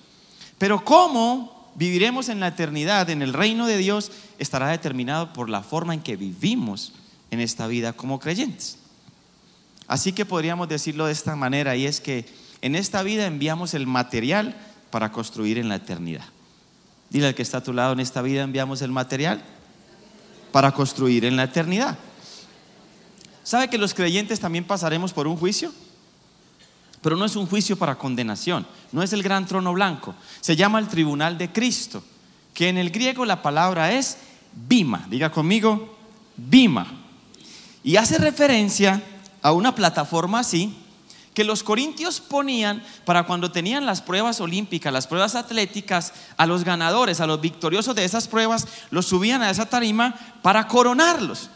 Pero 0.59 0.85
cómo 0.85 1.71
viviremos 1.75 2.29
en 2.29 2.41
la 2.41 2.49
eternidad, 2.49 3.09
en 3.11 3.23
el 3.23 3.33
reino 3.33 3.67
de 3.67 3.79
Dios, 3.79 4.11
estará 4.39 4.69
determinado 4.69 5.33
por 5.33 5.49
la 5.49 5.63
forma 5.63 5.95
en 5.95 6.01
que 6.01 6.17
vivimos 6.17 6.93
en 7.31 7.41
esta 7.41 7.67
vida 7.67 7.93
como 7.93 8.19
creyentes. 8.19 8.79
Así 9.87 10.13
que 10.13 10.27
podríamos 10.27 10.69
decirlo 10.69 11.07
de 11.07 11.13
esta 11.13 11.37
manera, 11.37 11.77
y 11.77 11.87
es 11.87 12.01
que 12.01 12.27
en 12.61 12.75
esta 12.75 13.03
vida 13.03 13.27
enviamos 13.27 13.75
el 13.75 13.87
material 13.87 14.57
para 14.91 15.13
construir 15.13 15.59
en 15.59 15.69
la 15.69 15.77
eternidad. 15.77 16.25
Dile 17.11 17.29
al 17.29 17.35
que 17.35 17.43
está 17.43 17.59
a 17.59 17.63
tu 17.63 17.73
lado, 17.73 17.93
en 17.93 18.01
esta 18.01 18.23
vida 18.23 18.43
enviamos 18.43 18.83
el 18.83 18.91
material 18.91 19.43
para 20.53 20.73
construir 20.73 21.25
en 21.25 21.37
la 21.37 21.45
eternidad. 21.45 21.99
¿Sabe 23.43 23.69
que 23.71 23.79
los 23.79 23.95
creyentes 23.95 24.41
también 24.41 24.65
pasaremos 24.65 25.13
por 25.13 25.27
un 25.27 25.37
juicio? 25.37 25.73
Pero 27.01 27.17
no 27.17 27.25
es 27.25 27.37
un 27.37 27.47
juicio 27.47 27.77
para 27.77 27.97
condenación, 27.97 28.67
no 28.93 29.03
es 29.03 29.13
el 29.13 29.23
gran 29.23 29.47
trono 29.47 29.73
blanco, 29.73 30.15
se 30.41 30.57
llama 30.57 30.79
el 30.79 30.89
tribunal 30.89 31.39
de 31.39 31.51
Cristo, 31.53 32.03
que 32.53 32.69
en 32.69 32.77
el 32.77 32.91
griego 32.91 33.25
la 33.25 33.41
palabra 33.41 33.93
es 33.93 34.19
bima, 34.53 35.07
diga 35.09 35.31
conmigo, 35.31 35.97
bima. 36.37 36.87
Y 37.85 37.97
hace 37.97 38.19
referencia 38.19 39.03
a 39.41 39.53
una 39.53 39.75
plataforma 39.75 40.41
así, 40.41 40.77
que 41.39 41.45
los 41.45 41.63
corintios 41.63 42.19
ponían 42.19 42.83
para 43.05 43.23
cuando 43.23 43.53
tenían 43.53 43.87
las 43.87 44.03
pruebas 44.03 44.41
olímpicas, 44.41 44.93
las 44.93 45.07
pruebas 45.07 45.37
atléticas, 45.37 46.13
a 46.37 46.47
los 46.47 46.65
ganadores, 46.65 47.21
a 47.21 47.29
los 47.29 47.41
victoriosos 47.41 47.95
de 47.95 48.05
esas 48.05 48.27
pruebas, 48.27 48.67
los 48.91 49.07
subían 49.07 49.41
a 49.43 49.49
esa 49.49 49.67
tarima 49.67 50.17
para 50.43 50.67
coronarlos. 50.67 51.49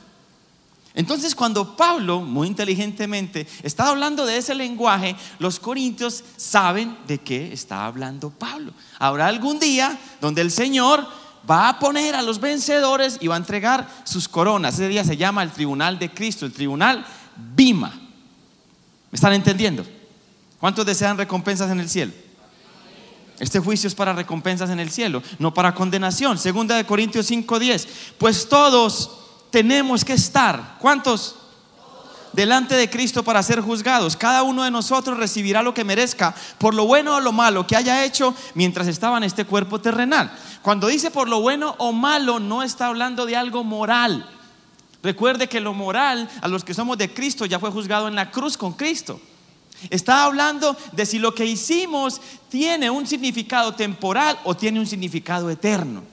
Entonces 0.94 1.34
cuando 1.34 1.76
Pablo, 1.76 2.20
muy 2.20 2.46
inteligentemente, 2.46 3.48
está 3.64 3.88
hablando 3.88 4.24
de 4.24 4.36
ese 4.36 4.54
lenguaje, 4.54 5.16
los 5.40 5.58
corintios 5.58 6.22
saben 6.36 6.96
de 7.08 7.18
qué 7.18 7.52
está 7.52 7.84
hablando 7.84 8.30
Pablo. 8.30 8.72
Habrá 9.00 9.26
algún 9.26 9.58
día 9.58 9.98
donde 10.20 10.42
el 10.42 10.52
Señor 10.52 11.04
va 11.50 11.70
a 11.70 11.80
poner 11.80 12.14
a 12.14 12.22
los 12.22 12.38
vencedores 12.38 13.18
y 13.20 13.26
va 13.26 13.34
a 13.34 13.38
entregar 13.38 13.88
sus 14.04 14.28
coronas. 14.28 14.74
Ese 14.74 14.86
día 14.86 15.02
se 15.02 15.16
llama 15.16 15.42
el 15.42 15.50
tribunal 15.50 15.98
de 15.98 16.14
Cristo, 16.14 16.46
el 16.46 16.52
tribunal 16.52 17.04
Bima. 17.34 18.01
¿Me 19.12 19.16
están 19.16 19.34
entendiendo? 19.34 19.84
¿Cuántos 20.58 20.86
desean 20.86 21.18
recompensas 21.18 21.70
en 21.70 21.80
el 21.80 21.90
cielo? 21.90 22.12
Este 23.38 23.60
juicio 23.60 23.86
es 23.86 23.94
para 23.94 24.14
recompensas 24.14 24.70
en 24.70 24.80
el 24.80 24.90
cielo, 24.90 25.22
no 25.38 25.52
para 25.52 25.74
condenación. 25.74 26.38
Segunda 26.38 26.76
de 26.76 26.86
Corintios 26.86 27.30
5:10. 27.30 27.86
Pues 28.16 28.48
todos 28.48 29.10
tenemos 29.50 30.02
que 30.02 30.14
estar. 30.14 30.78
¿Cuántos? 30.80 31.36
Delante 32.32 32.74
de 32.74 32.88
Cristo 32.88 33.22
para 33.22 33.42
ser 33.42 33.60
juzgados. 33.60 34.16
Cada 34.16 34.44
uno 34.44 34.64
de 34.64 34.70
nosotros 34.70 35.18
recibirá 35.18 35.62
lo 35.62 35.74
que 35.74 35.84
merezca 35.84 36.34
por 36.56 36.72
lo 36.72 36.86
bueno 36.86 37.16
o 37.16 37.20
lo 37.20 37.32
malo 37.32 37.66
que 37.66 37.76
haya 37.76 38.06
hecho 38.06 38.34
mientras 38.54 38.86
estaba 38.86 39.18
en 39.18 39.24
este 39.24 39.44
cuerpo 39.44 39.78
terrenal. 39.78 40.32
Cuando 40.62 40.86
dice 40.86 41.10
por 41.10 41.28
lo 41.28 41.42
bueno 41.42 41.74
o 41.76 41.92
malo, 41.92 42.40
no 42.40 42.62
está 42.62 42.86
hablando 42.86 43.26
de 43.26 43.36
algo 43.36 43.62
moral 43.62 44.26
Recuerde 45.02 45.48
que 45.48 45.60
lo 45.60 45.74
moral 45.74 46.28
a 46.40 46.48
los 46.48 46.64
que 46.64 46.74
somos 46.74 46.96
de 46.96 47.12
Cristo 47.12 47.44
ya 47.46 47.58
fue 47.58 47.70
juzgado 47.70 48.08
en 48.08 48.14
la 48.14 48.30
cruz 48.30 48.56
con 48.56 48.72
Cristo. 48.72 49.20
Está 49.90 50.24
hablando 50.24 50.76
de 50.92 51.06
si 51.06 51.18
lo 51.18 51.34
que 51.34 51.44
hicimos 51.44 52.20
tiene 52.48 52.88
un 52.88 53.06
significado 53.06 53.74
temporal 53.74 54.38
o 54.44 54.54
tiene 54.56 54.78
un 54.78 54.86
significado 54.86 55.50
eterno. 55.50 56.04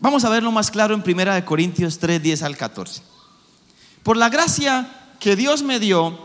Vamos 0.00 0.24
a 0.24 0.28
verlo 0.28 0.50
más 0.50 0.70
claro 0.70 0.94
en 0.94 1.02
1 1.06 1.44
Corintios 1.44 1.98
3, 1.98 2.22
10 2.22 2.42
al 2.42 2.56
14. 2.56 3.02
Por 4.02 4.16
la 4.16 4.28
gracia 4.28 4.86
que 5.20 5.36
Dios 5.36 5.62
me 5.62 5.78
dio, 5.78 6.18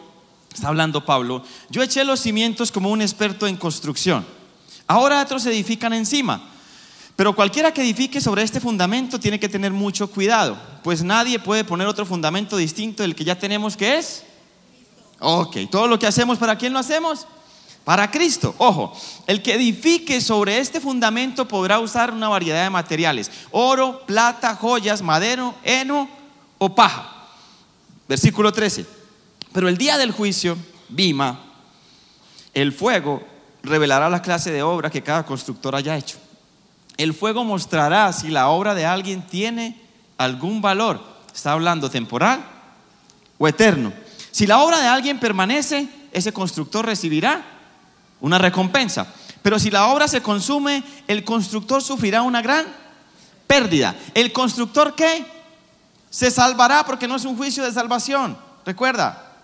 está 0.54 0.68
hablando 0.68 1.06
Pablo, 1.06 1.44
yo 1.70 1.84
eché 1.84 2.04
los 2.04 2.20
cimientos 2.20 2.72
como 2.72 2.90
un 2.90 3.02
experto 3.02 3.48
en 3.48 3.56
construcción. 3.56 4.26
Ahora 4.88 5.22
otros 5.22 5.46
edifican 5.46 5.94
encima. 5.94 6.50
Pero 7.20 7.36
cualquiera 7.36 7.74
que 7.74 7.82
edifique 7.82 8.22
sobre 8.22 8.44
este 8.44 8.62
fundamento 8.62 9.20
tiene 9.20 9.42
que 9.42 9.50
tener 9.50 9.74
mucho 9.74 10.10
cuidado, 10.10 10.58
pues 10.84 11.04
nadie 11.04 11.38
puede 11.38 11.66
poner 11.66 11.86
otro 11.86 12.06
fundamento 12.06 12.56
distinto 12.56 13.04
del 13.04 13.14
que 13.14 13.26
ya 13.26 13.38
tenemos 13.38 13.76
que 13.76 13.98
es. 13.98 14.24
Ok, 15.20 15.58
todo 15.70 15.90
lo 15.90 16.00
que 16.00 16.08
hacemos, 16.08 16.38
¿para 16.38 16.58
quién 16.58 16.72
lo 16.72 16.80
hacemos? 16.80 17.28
Para 17.84 18.10
Cristo. 18.10 18.56
Ojo, 18.58 18.98
el 19.28 19.42
que 19.42 19.56
edifique 19.56 20.22
sobre 20.22 20.60
este 20.60 20.80
fundamento 20.80 21.46
podrá 21.46 21.80
usar 21.80 22.14
una 22.14 22.30
variedad 22.30 22.64
de 22.64 22.70
materiales, 22.70 23.30
oro, 23.52 24.06
plata, 24.06 24.56
joyas, 24.56 25.02
madero, 25.02 25.56
heno 25.66 26.08
o 26.58 26.74
paja. 26.74 27.28
Versículo 28.08 28.54
13. 28.54 28.86
Pero 29.52 29.68
el 29.68 29.78
día 29.78 29.98
del 29.98 30.14
juicio, 30.14 30.58
Bima, 30.88 31.38
el 32.54 32.72
fuego 32.72 33.22
revelará 33.62 34.10
la 34.10 34.22
clase 34.22 34.52
de 34.52 34.64
obra 34.64 34.90
que 34.90 35.04
cada 35.04 35.26
constructor 35.26 35.76
haya 35.76 35.98
hecho. 35.98 36.18
El 37.00 37.14
fuego 37.14 37.46
mostrará 37.46 38.12
si 38.12 38.28
la 38.28 38.50
obra 38.50 38.76
de 38.76 38.86
alguien 38.86 39.22
tiene 39.22 39.82
algún 40.18 40.62
valor. 40.62 41.02
Está 41.34 41.54
hablando 41.54 41.90
temporal 41.90 42.46
o 43.38 43.48
eterno. 43.48 43.94
Si 44.32 44.46
la 44.46 44.60
obra 44.60 44.82
de 44.82 44.88
alguien 44.88 45.18
permanece, 45.18 45.88
ese 46.12 46.34
constructor 46.34 46.86
recibirá 46.86 47.42
una 48.20 48.38
recompensa. 48.38 49.08
Pero 49.42 49.60
si 49.60 49.72
la 49.72 49.88
obra 49.88 50.10
se 50.10 50.22
consume, 50.22 50.84
el 51.08 51.24
constructor 51.24 51.82
sufrirá 51.82 52.22
una 52.22 52.42
gran 52.42 52.66
pérdida. 53.48 53.96
¿El 54.14 54.34
constructor 54.34 54.94
qué? 54.94 55.26
Se 56.10 56.30
salvará 56.30 56.86
porque 56.86 57.08
no 57.08 57.16
es 57.16 57.24
un 57.24 57.38
juicio 57.38 57.64
de 57.64 57.72
salvación. 57.72 58.38
Recuerda, 58.66 59.38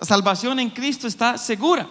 la 0.00 0.04
salvación 0.04 0.58
en 0.58 0.70
Cristo 0.70 1.06
está 1.06 1.38
segura 1.38 1.86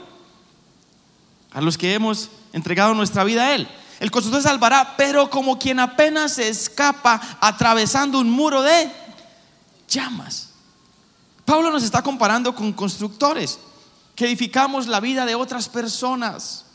a 1.54 1.62
los 1.62 1.78
que 1.78 1.94
hemos 1.94 2.30
entregado 2.52 2.94
nuestra 2.94 3.24
vida 3.24 3.46
a 3.46 3.56
Él. 3.56 3.70
El 4.04 4.12
constructor 4.12 4.44
salvará, 4.44 4.96
pero 4.98 5.30
como 5.30 5.58
quien 5.58 5.80
apenas 5.80 6.34
se 6.34 6.50
escapa 6.50 7.22
atravesando 7.40 8.20
un 8.20 8.30
muro 8.30 8.62
de 8.62 8.92
llamas. 9.88 10.50
Pablo 11.46 11.72
nos 11.72 11.84
está 11.84 12.02
comparando 12.02 12.54
con 12.54 12.74
constructores 12.74 13.60
que 14.14 14.26
edificamos 14.26 14.88
la 14.88 15.00
vida 15.00 15.26
de 15.26 15.36
otras 15.36 15.70
personas 15.70 16.66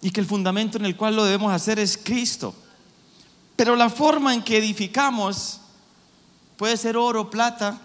y 0.00 0.12
que 0.12 0.20
el 0.20 0.26
fundamento 0.26 0.78
en 0.78 0.84
el 0.84 0.96
cual 0.96 1.16
lo 1.16 1.24
debemos 1.24 1.52
hacer 1.52 1.80
es 1.80 1.98
Cristo. 1.98 2.54
Pero 3.56 3.74
la 3.74 3.90
forma 3.90 4.32
en 4.32 4.44
que 4.44 4.58
edificamos 4.58 5.58
puede 6.56 6.76
ser 6.76 6.96
oro, 6.96 7.30
plata 7.30 7.80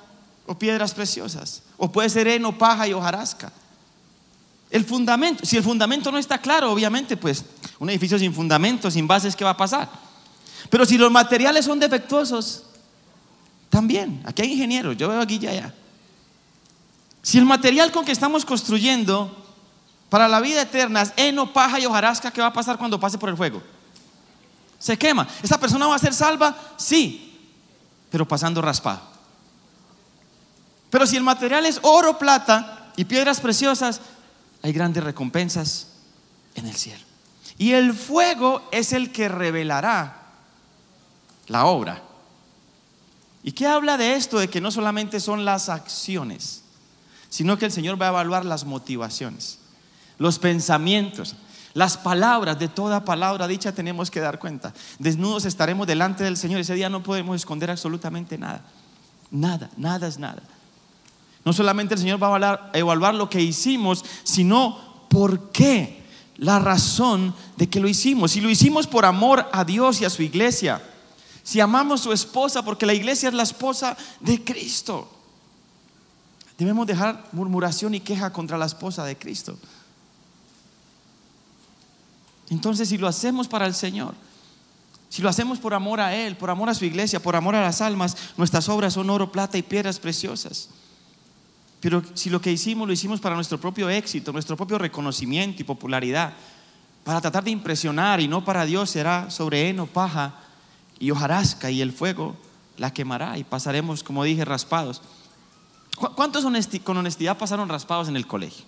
o 0.45 0.59
piedras 0.59 0.93
preciosas, 0.93 1.63
o 1.75 1.91
puede 1.91 2.11
ser 2.11 2.27
heno, 2.27 2.55
paja 2.55 2.87
y 2.87 2.93
hojarasca. 2.93 3.51
El 4.71 4.85
fundamento, 4.85 5.45
si 5.45 5.57
el 5.57 5.63
fundamento 5.63 6.11
no 6.11 6.17
está 6.17 6.37
claro, 6.37 6.71
obviamente, 6.71 7.17
pues 7.17 7.43
un 7.77 7.89
edificio 7.89 8.17
sin 8.17 8.33
fundamento, 8.33 8.89
sin 8.89 9.05
bases, 9.05 9.35
¿qué 9.35 9.43
va 9.43 9.49
a 9.51 9.57
pasar? 9.57 9.89
Pero 10.69 10.85
si 10.85 10.97
los 10.97 11.11
materiales 11.11 11.65
son 11.65 11.77
defectuosos, 11.77 12.63
también, 13.69 14.21
aquí 14.25 14.41
hay 14.41 14.53
ingenieros, 14.53 14.95
yo 14.95 15.09
veo 15.09 15.19
aquí 15.19 15.39
ya 15.39 15.51
allá. 15.51 15.73
Si 17.21 17.37
el 17.37 17.45
material 17.45 17.91
con 17.91 18.05
que 18.05 18.13
estamos 18.13 18.45
construyendo 18.45 19.37
para 20.09 20.29
la 20.29 20.39
vida 20.39 20.61
eterna 20.61 21.01
es 21.01 21.13
heno, 21.17 21.51
paja 21.51 21.77
y 21.77 21.85
hojarasca, 21.85 22.31
¿qué 22.31 22.39
va 22.39 22.47
a 22.47 22.53
pasar 22.53 22.77
cuando 22.77 22.99
pase 22.99 23.17
por 23.17 23.29
el 23.29 23.35
fuego? 23.35 23.61
Se 24.79 24.97
quema. 24.97 25.27
¿Esa 25.43 25.59
persona 25.59 25.85
va 25.85 25.95
a 25.95 25.99
ser 25.99 26.13
salva? 26.13 26.55
Sí, 26.77 27.37
pero 28.09 28.25
pasando 28.25 28.61
raspado. 28.61 29.01
Pero 30.89 31.05
si 31.05 31.17
el 31.17 31.23
material 31.23 31.65
es 31.65 31.79
oro, 31.81 32.17
plata 32.17 32.91
y 32.95 33.05
piedras 33.05 33.39
preciosas, 33.39 34.01
hay 34.61 34.73
grandes 34.73 35.03
recompensas 35.03 35.87
en 36.55 36.67
el 36.67 36.75
cielo. 36.75 37.03
Y 37.57 37.73
el 37.73 37.93
fuego 37.93 38.63
es 38.71 38.93
el 38.93 39.11
que 39.11 39.29
revelará 39.29 40.21
la 41.47 41.65
obra. 41.65 42.01
¿Y 43.43 43.51
qué 43.53 43.67
habla 43.67 43.97
de 43.97 44.15
esto? 44.15 44.39
De 44.39 44.49
que 44.49 44.61
no 44.61 44.71
solamente 44.71 45.19
son 45.19 45.45
las 45.45 45.69
acciones, 45.69 46.63
sino 47.29 47.57
que 47.57 47.65
el 47.65 47.71
Señor 47.71 48.01
va 48.01 48.07
a 48.07 48.09
evaluar 48.09 48.45
las 48.45 48.65
motivaciones, 48.65 49.59
los 50.17 50.37
pensamientos, 50.37 51.35
las 51.73 51.97
palabras, 51.97 52.59
de 52.59 52.67
toda 52.67 53.05
palabra 53.05 53.47
dicha 53.47 53.71
tenemos 53.71 54.11
que 54.11 54.19
dar 54.19 54.39
cuenta. 54.39 54.73
Desnudos 54.99 55.45
estaremos 55.45 55.87
delante 55.87 56.23
del 56.23 56.37
Señor, 56.37 56.59
ese 56.59 56.73
día 56.73 56.89
no 56.89 57.01
podemos 57.01 57.35
esconder 57.35 57.71
absolutamente 57.71 58.37
nada. 58.37 58.61
Nada, 59.31 59.69
nada 59.77 60.07
es 60.07 60.19
nada. 60.19 60.41
No 61.43 61.53
solamente 61.53 61.95
el 61.95 61.99
Señor 61.99 62.21
va 62.21 62.35
a 62.35 62.69
evaluar, 62.73 63.15
lo 63.15 63.29
que 63.29 63.41
hicimos, 63.41 64.05
sino 64.23 64.77
por 65.09 65.51
qué, 65.51 66.03
la 66.37 66.59
razón 66.59 67.33
de 67.57 67.69
que 67.69 67.79
lo 67.79 67.87
hicimos. 67.87 68.31
Si 68.31 68.41
lo 68.41 68.49
hicimos 68.49 68.87
por 68.87 69.05
amor 69.05 69.47
a 69.51 69.63
Dios 69.63 70.01
y 70.01 70.05
a 70.05 70.09
su 70.09 70.21
iglesia, 70.21 70.81
si 71.43 71.59
amamos 71.59 72.01
a 72.01 72.03
su 72.03 72.13
esposa, 72.13 72.63
porque 72.63 72.85
la 72.85 72.93
iglesia 72.93 73.29
es 73.29 73.35
la 73.35 73.43
esposa 73.43 73.97
de 74.19 74.43
Cristo, 74.43 75.09
debemos 76.57 76.85
dejar 76.85 77.27
murmuración 77.31 77.95
y 77.95 77.99
queja 77.99 78.31
contra 78.31 78.57
la 78.57 78.67
esposa 78.67 79.03
de 79.03 79.17
Cristo. 79.17 79.57
Entonces, 82.51 82.89
si 82.89 82.97
lo 82.97 83.07
hacemos 83.07 83.47
para 83.47 83.65
el 83.65 83.73
Señor, 83.73 84.13
si 85.09 85.21
lo 85.21 85.29
hacemos 85.29 85.57
por 85.57 85.73
amor 85.73 85.99
a 85.99 86.15
Él, 86.15 86.37
por 86.37 86.49
amor 86.49 86.69
a 86.69 86.75
su 86.75 86.85
iglesia, 86.85 87.21
por 87.21 87.35
amor 87.35 87.55
a 87.55 87.61
las 87.61 87.81
almas, 87.81 88.15
nuestras 88.37 88.69
obras 88.69 88.93
son 88.93 89.09
oro, 89.09 89.31
plata 89.31 89.57
y 89.57 89.63
piedras 89.63 89.99
preciosas. 89.99 90.69
Pero 91.81 92.03
si 92.13 92.29
lo 92.29 92.39
que 92.39 92.51
hicimos 92.51 92.87
lo 92.87 92.93
hicimos 92.93 93.19
para 93.19 93.35
nuestro 93.35 93.59
propio 93.59 93.89
éxito, 93.89 94.31
nuestro 94.31 94.55
propio 94.55 94.77
reconocimiento 94.77 95.61
y 95.61 95.65
popularidad, 95.65 96.33
para 97.03 97.19
tratar 97.19 97.43
de 97.43 97.51
impresionar 97.51 98.21
y 98.21 98.27
no 98.27 98.45
para 98.45 98.65
Dios, 98.65 98.91
será 98.91 99.31
sobre 99.31 99.67
heno, 99.67 99.87
paja 99.87 100.35
y 100.99 101.09
hojarasca 101.09 101.71
y 101.71 101.81
el 101.81 101.91
fuego 101.91 102.37
la 102.77 102.93
quemará 102.93 103.37
y 103.37 103.43
pasaremos, 103.43 104.03
como 104.03 104.23
dije, 104.23 104.45
raspados. 104.45 105.01
¿Cuántos 106.15 106.45
con 106.83 106.97
honestidad 106.97 107.37
pasaron 107.37 107.67
raspados 107.67 108.07
en 108.07 108.15
el 108.15 108.27
colegio? 108.27 108.65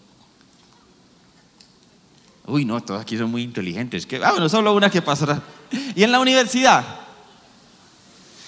Uy, 2.45 2.65
no, 2.65 2.81
todos 2.81 3.01
aquí 3.01 3.17
son 3.17 3.31
muy 3.31 3.43
inteligentes. 3.43 4.05
Que, 4.05 4.17
ah, 4.23 4.31
bueno, 4.31 4.49
solo 4.49 4.73
una 4.73 4.89
que 4.89 5.01
pasará. 5.01 5.41
Y 5.95 6.03
en 6.03 6.11
la 6.11 6.19
universidad, 6.19 6.83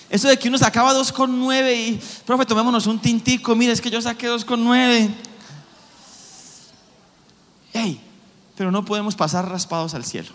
eso 0.09 0.27
de 0.27 0.37
que 0.37 0.47
uno 0.47 0.57
sacaba 0.57 0.93
2,9 0.93 1.75
y, 1.75 1.99
profe, 2.25 2.45
tomémonos 2.45 2.85
un 2.87 2.99
tintico, 2.99 3.55
mire, 3.55 3.73
es 3.73 3.81
que 3.81 3.89
yo 3.89 4.01
saqué 4.01 4.29
2,9. 4.29 5.09
Hey, 7.73 7.99
pero 8.55 8.71
no 8.71 8.85
podemos 8.85 9.15
pasar 9.15 9.49
raspados 9.49 9.93
al 9.93 10.05
cielo. 10.05 10.31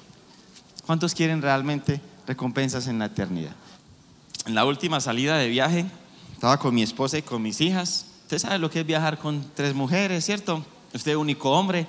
¿Cuántos 0.84 1.14
quieren 1.14 1.40
realmente 1.40 2.00
recompensas 2.26 2.88
en 2.88 2.98
la 2.98 3.06
eternidad? 3.06 3.54
En 4.46 4.54
la 4.54 4.64
última 4.64 5.00
salida 5.00 5.38
de 5.38 5.48
viaje, 5.48 5.86
estaba 6.34 6.58
con 6.58 6.74
mi 6.74 6.82
esposa 6.82 7.18
y 7.18 7.22
con 7.22 7.42
mis 7.42 7.60
hijas. 7.60 8.06
Usted 8.22 8.38
sabe 8.38 8.58
lo 8.58 8.70
que 8.70 8.80
es 8.80 8.86
viajar 8.86 9.18
con 9.18 9.44
tres 9.54 9.74
mujeres, 9.74 10.24
¿cierto? 10.24 10.64
Usted 10.92 11.12
es 11.12 11.16
único 11.16 11.50
hombre. 11.52 11.86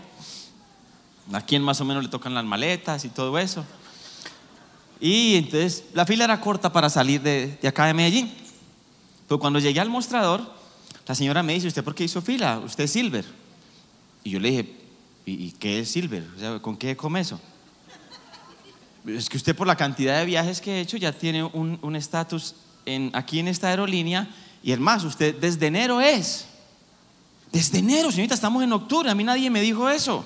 A 1.34 1.41
quien 1.41 1.63
más 1.63 1.80
o 1.82 1.86
menos 1.86 2.04
le 2.04 2.10
tocan 2.10 2.34
las 2.34 2.44
maletas 2.46 3.06
y 3.06 3.10
todo 3.10 3.38
eso. 3.39 3.65
Y 5.02 5.36
entonces 5.36 5.86
la 5.94 6.06
fila 6.06 6.26
era 6.26 6.40
corta 6.40 6.72
para 6.72 6.90
salir 6.90 7.22
de, 7.22 7.58
acá 7.68 7.88
de 7.88 7.94
Medellín. 7.94 8.32
Pero 9.28 9.40
cuando 9.40 9.60
llegué 9.60 9.80
al 9.80 9.90
mostrador, 9.90 10.54
la 11.08 11.16
señora 11.16 11.44
me 11.44 11.54
dice, 11.54 11.68
¿usted 11.68 11.84
por 11.84 11.96
qué 11.96 12.04
hizo 12.04 12.22
fila? 12.22 12.60
Usted 12.60 12.84
es 12.84 12.92
Silver. 12.92 13.26
Y 14.24 14.30
yo 14.30 14.40
le 14.40 14.52
dije, 14.52 14.76
¿y, 15.26 15.52
qué 15.54 15.80
es 15.80 15.90
Silver? 15.92 16.24
¿Con 16.62 16.78
qué 16.78 16.96
come 16.96 17.20
eso? 17.20 17.42
Es 19.06 19.28
que 19.28 19.38
usted 19.38 19.56
por 19.56 19.66
la 19.66 19.76
cantidad 19.76 20.20
de 20.20 20.26
viajes 20.26 20.62
que 20.62 20.74
he 20.74 20.82
hecho 20.82 20.96
ya 20.96 21.12
tiene 21.12 21.44
un 21.44 21.96
estatus 21.96 22.54
aquí 23.14 23.40
en 23.40 23.48
esta 23.48 23.70
aerolínea 23.70 24.30
y 24.64 24.76
más, 24.78 25.04
usted 25.04 25.36
desde 25.36 25.68
enero 25.68 26.02
es. 26.02 26.46
Desde 27.52 27.80
enero, 27.80 28.12
señorita, 28.12 28.36
estamos 28.36 28.64
en 28.64 28.72
octubre, 28.72 29.10
a 29.10 29.16
mí 29.16 29.24
nadie 29.24 29.50
me 29.50 29.62
dijo 29.62 29.90
eso. 29.90 30.26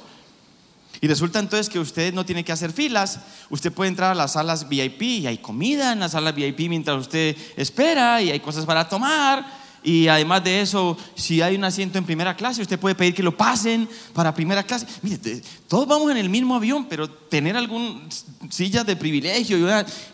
Y 1.02 1.08
resulta 1.08 1.40
entonces 1.40 1.70
que 1.70 1.80
usted 1.80 2.14
no 2.14 2.26
tiene 2.26 2.44
que 2.44 2.52
hacer 2.52 2.72
filas, 2.72 3.20
usted 3.50 3.72
puede 3.72 3.90
entrar 3.90 4.12
a 4.12 4.16
las 4.16 4.34
salas 4.34 4.68
VIP 4.70 5.02
y 5.02 5.28
hay 5.28 5.38
comida 5.38 5.92
en 5.92 6.00
las 6.00 6.14
salas 6.14 6.36
VIP 6.36 6.70
mientras 6.70 7.00
usted 7.00 7.36
espera 7.56 8.22
y 8.22 8.32
hay 8.32 8.40
cosas 8.40 8.66
para 8.66 8.88
tomar. 8.88 9.66
Y 9.84 10.08
además 10.08 10.44
de 10.44 10.62
eso, 10.62 10.98
si 11.14 11.44
hay 11.44 11.56
un 11.56 11.64
asiento 11.64 12.00
en 12.00 12.06
primera 12.06 12.36
clase, 12.36 12.60
usted 12.62 12.80
puede 12.80 12.96
pedir 12.96 13.14
que 13.14 13.22
lo 13.22 13.38
pasen 13.38 13.88
para 14.14 14.34
primera 14.34 14.64
clase. 14.64 14.88
Mire, 15.04 15.44
todos 15.68 15.88
vamos 15.88 16.10
en 16.10 16.18
el 16.18 16.28
mismo 16.28 16.56
avión, 16.56 16.86
pero 16.86 17.08
tener 17.08 17.56
algún 17.56 18.10
silla 18.50 18.84
de 18.84 18.96
privilegio, 18.96 19.58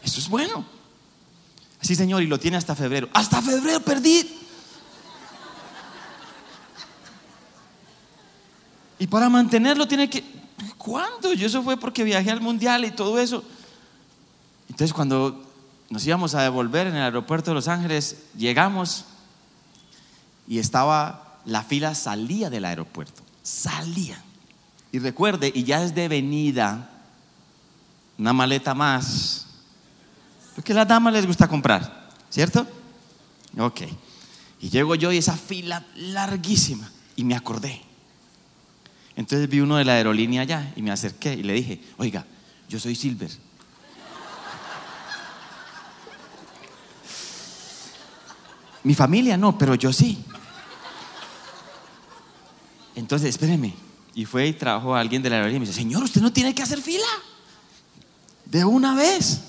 eso 0.03 0.19
es 0.19 0.27
bueno. 0.27 0.65
Sí, 1.79 1.95
señor, 1.95 2.21
y 2.21 2.27
lo 2.27 2.37
tiene 2.37 2.57
hasta 2.57 2.75
febrero. 2.75 3.07
Hasta 3.13 3.41
febrero 3.41 3.79
perdí. 3.79 4.39
Y 8.99 9.07
para 9.07 9.29
mantenerlo 9.29 9.87
tiene 9.87 10.09
que 10.09 10.40
¿Cuándo? 10.83 11.33
Yo 11.33 11.45
eso 11.45 11.61
fue 11.61 11.77
porque 11.77 12.03
viajé 12.03 12.31
al 12.31 12.41
mundial 12.41 12.83
y 12.85 12.89
todo 12.89 13.19
eso. 13.19 13.43
Entonces 14.67 14.93
cuando 14.93 15.45
nos 15.91 16.07
íbamos 16.07 16.33
a 16.33 16.41
devolver 16.41 16.87
en 16.87 16.95
el 16.95 17.03
aeropuerto 17.03 17.51
de 17.51 17.55
Los 17.55 17.67
Ángeles, 17.67 18.17
llegamos 18.35 19.05
y 20.47 20.57
estaba, 20.57 21.37
la 21.45 21.61
fila 21.61 21.93
salía 21.93 22.49
del 22.49 22.65
aeropuerto, 22.65 23.21
salía. 23.43 24.19
Y 24.91 24.97
recuerde, 24.97 25.51
y 25.53 25.65
ya 25.65 25.83
es 25.83 25.93
de 25.93 26.07
venida, 26.07 26.89
una 28.17 28.33
maleta 28.33 28.73
más, 28.73 29.45
porque 30.55 30.71
a 30.71 30.77
las 30.77 30.87
damas 30.87 31.13
les 31.13 31.27
gusta 31.27 31.47
comprar, 31.47 32.09
¿cierto? 32.31 32.65
Ok. 33.55 33.81
Y 34.59 34.69
llego 34.69 34.95
yo 34.95 35.11
y 35.11 35.17
esa 35.17 35.37
fila 35.37 35.85
larguísima, 35.95 36.89
y 37.15 37.23
me 37.23 37.35
acordé. 37.35 37.90
Entonces 39.15 39.49
vi 39.49 39.59
uno 39.59 39.77
de 39.77 39.85
la 39.85 39.93
aerolínea 39.93 40.41
allá 40.41 40.71
y 40.75 40.81
me 40.81 40.91
acerqué 40.91 41.33
y 41.33 41.43
le 41.43 41.53
dije, 41.53 41.81
oiga, 41.97 42.25
yo 42.69 42.79
soy 42.79 42.95
Silver. 42.95 43.29
Mi 48.83 48.95
familia 48.95 49.37
no, 49.37 49.57
pero 49.57 49.75
yo 49.75 49.93
sí. 49.93 50.23
Entonces, 52.95 53.29
espéreme, 53.29 53.73
Y 54.13 54.25
fue 54.25 54.47
y 54.47 54.53
trajo 54.53 54.95
a 54.95 54.99
alguien 54.99 55.21
de 55.21 55.29
la 55.29 55.37
aerolínea 55.37 55.57
y 55.57 55.59
me 55.61 55.65
dice, 55.67 55.79
Señor, 55.79 56.03
usted 56.03 56.21
no 56.21 56.33
tiene 56.33 56.55
que 56.55 56.61
hacer 56.61 56.81
fila. 56.81 57.05
De 58.45 58.65
una 58.65 58.95
vez. 58.95 59.41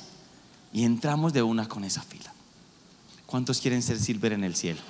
Y 0.73 0.85
entramos 0.85 1.33
de 1.33 1.43
una 1.43 1.69
con 1.69 1.85
esa 1.85 2.03
fila. 2.03 2.33
¿Cuántos 3.27 3.61
quieren 3.61 3.83
ser 3.83 3.99
silver 3.99 4.33
en 4.33 4.45
el 4.45 4.55
cielo? 4.55 4.81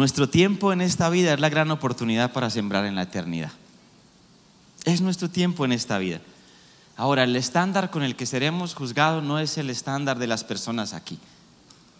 Nuestro 0.00 0.30
tiempo 0.30 0.72
en 0.72 0.80
esta 0.80 1.10
vida 1.10 1.34
es 1.34 1.40
la 1.40 1.50
gran 1.50 1.70
oportunidad 1.70 2.32
para 2.32 2.48
sembrar 2.48 2.86
en 2.86 2.94
la 2.94 3.02
eternidad. 3.02 3.52
Es 4.86 5.02
nuestro 5.02 5.28
tiempo 5.28 5.66
en 5.66 5.72
esta 5.72 5.98
vida. 5.98 6.22
Ahora, 6.96 7.24
el 7.24 7.36
estándar 7.36 7.90
con 7.90 8.02
el 8.02 8.16
que 8.16 8.24
seremos 8.24 8.74
juzgados 8.74 9.22
no 9.22 9.38
es 9.38 9.58
el 9.58 9.68
estándar 9.68 10.18
de 10.18 10.26
las 10.26 10.42
personas 10.42 10.94
aquí. 10.94 11.18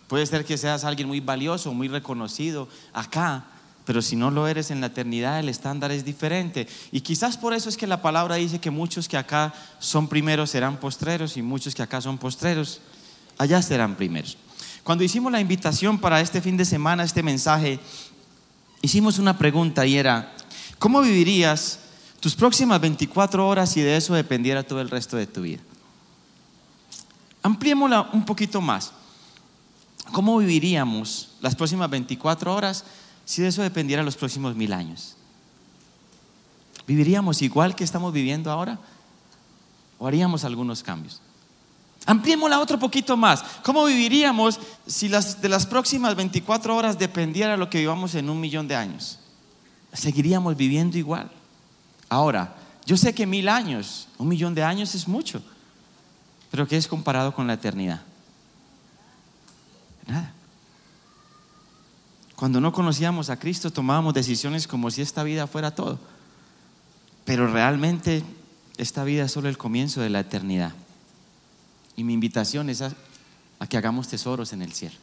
Puede 0.08 0.24
ser 0.24 0.46
que 0.46 0.56
seas 0.56 0.84
alguien 0.84 1.08
muy 1.08 1.20
valioso, 1.20 1.74
muy 1.74 1.88
reconocido 1.88 2.68
acá, 2.94 3.44
pero 3.84 4.00
si 4.00 4.16
no 4.16 4.30
lo 4.30 4.48
eres 4.48 4.70
en 4.70 4.80
la 4.80 4.86
eternidad, 4.86 5.38
el 5.38 5.50
estándar 5.50 5.92
es 5.92 6.02
diferente. 6.02 6.68
Y 6.92 7.02
quizás 7.02 7.36
por 7.36 7.52
eso 7.52 7.68
es 7.68 7.76
que 7.76 7.86
la 7.86 8.00
palabra 8.00 8.36
dice 8.36 8.60
que 8.60 8.70
muchos 8.70 9.08
que 9.08 9.18
acá 9.18 9.52
son 9.78 10.08
primeros 10.08 10.48
serán 10.48 10.78
postreros 10.78 11.36
y 11.36 11.42
muchos 11.42 11.74
que 11.74 11.82
acá 11.82 12.00
son 12.00 12.16
postreros, 12.16 12.80
allá 13.36 13.60
serán 13.60 13.94
primeros. 13.94 14.38
Cuando 14.82 15.04
hicimos 15.04 15.30
la 15.30 15.40
invitación 15.40 15.98
para 15.98 16.20
este 16.20 16.40
fin 16.40 16.56
de 16.56 16.64
semana, 16.64 17.04
este 17.04 17.22
mensaje, 17.22 17.78
hicimos 18.82 19.18
una 19.18 19.36
pregunta 19.36 19.86
y 19.86 19.96
era, 19.96 20.34
¿cómo 20.78 21.00
vivirías 21.02 21.80
tus 22.20 22.34
próximas 22.34 22.80
24 22.80 23.46
horas 23.46 23.70
si 23.70 23.82
de 23.82 23.96
eso 23.96 24.14
dependiera 24.14 24.62
todo 24.62 24.80
el 24.80 24.88
resto 24.88 25.16
de 25.16 25.26
tu 25.26 25.42
vida? 25.42 25.60
Ampliémosla 27.42 28.10
un 28.12 28.24
poquito 28.24 28.60
más. 28.60 28.92
¿Cómo 30.12 30.38
viviríamos 30.38 31.30
las 31.40 31.54
próximas 31.54 31.88
24 31.88 32.54
horas 32.54 32.84
si 33.24 33.42
de 33.42 33.48
eso 33.48 33.62
dependiera 33.62 34.02
los 34.02 34.16
próximos 34.16 34.56
mil 34.56 34.72
años? 34.72 35.16
¿Viviríamos 36.86 37.42
igual 37.42 37.76
que 37.76 37.84
estamos 37.84 38.12
viviendo 38.12 38.50
ahora? 38.50 38.78
¿O 39.98 40.06
haríamos 40.06 40.44
algunos 40.44 40.82
cambios? 40.82 41.20
Ampliémosla 42.06 42.60
otro 42.60 42.78
poquito 42.78 43.16
más. 43.16 43.42
¿Cómo 43.62 43.84
viviríamos 43.84 44.58
si 44.86 45.08
las, 45.08 45.40
de 45.40 45.48
las 45.48 45.66
próximas 45.66 46.16
24 46.16 46.74
horas 46.74 46.98
dependiera 46.98 47.56
lo 47.56 47.68
que 47.68 47.78
vivamos 47.78 48.14
en 48.14 48.30
un 48.30 48.40
millón 48.40 48.66
de 48.66 48.76
años? 48.76 49.18
Seguiríamos 49.92 50.56
viviendo 50.56 50.96
igual. 50.96 51.30
Ahora, 52.08 52.54
yo 52.86 52.96
sé 52.96 53.14
que 53.14 53.26
mil 53.26 53.48
años, 53.48 54.08
un 54.18 54.28
millón 54.28 54.54
de 54.54 54.62
años 54.62 54.94
es 54.94 55.06
mucho, 55.06 55.42
pero 56.50 56.66
¿qué 56.66 56.76
es 56.76 56.88
comparado 56.88 57.34
con 57.34 57.46
la 57.46 57.54
eternidad? 57.54 58.02
Nada. 60.06 60.32
Cuando 62.34 62.60
no 62.60 62.72
conocíamos 62.72 63.28
a 63.28 63.38
Cristo 63.38 63.70
tomábamos 63.70 64.14
decisiones 64.14 64.66
como 64.66 64.90
si 64.90 65.02
esta 65.02 65.22
vida 65.22 65.46
fuera 65.46 65.74
todo, 65.74 65.98
pero 67.26 67.46
realmente 67.46 68.24
esta 68.78 69.04
vida 69.04 69.24
es 69.24 69.32
solo 69.32 69.48
el 69.48 69.58
comienzo 69.58 70.00
de 70.00 70.08
la 70.08 70.20
eternidad. 70.20 70.72
Y 72.00 72.02
mi 72.02 72.14
invitación 72.14 72.70
es 72.70 72.80
a, 72.80 72.94
que 73.68 73.76
hagamos 73.76 74.08
tesoros 74.08 74.54
en 74.54 74.62
el 74.62 74.72
cielo, 74.72 74.94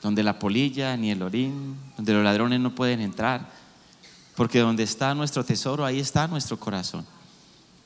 donde 0.00 0.22
la 0.22 0.38
polilla 0.38 0.96
ni 0.96 1.10
el 1.10 1.20
orín, 1.20 1.74
donde 1.96 2.12
los 2.12 2.22
ladrones 2.22 2.60
no 2.60 2.76
pueden 2.76 3.00
entrar, 3.00 3.50
porque 4.36 4.60
donde 4.60 4.84
está 4.84 5.16
nuestro 5.16 5.44
tesoro, 5.44 5.84
ahí 5.84 5.98
está 5.98 6.28
nuestro 6.28 6.60
corazón. 6.60 7.04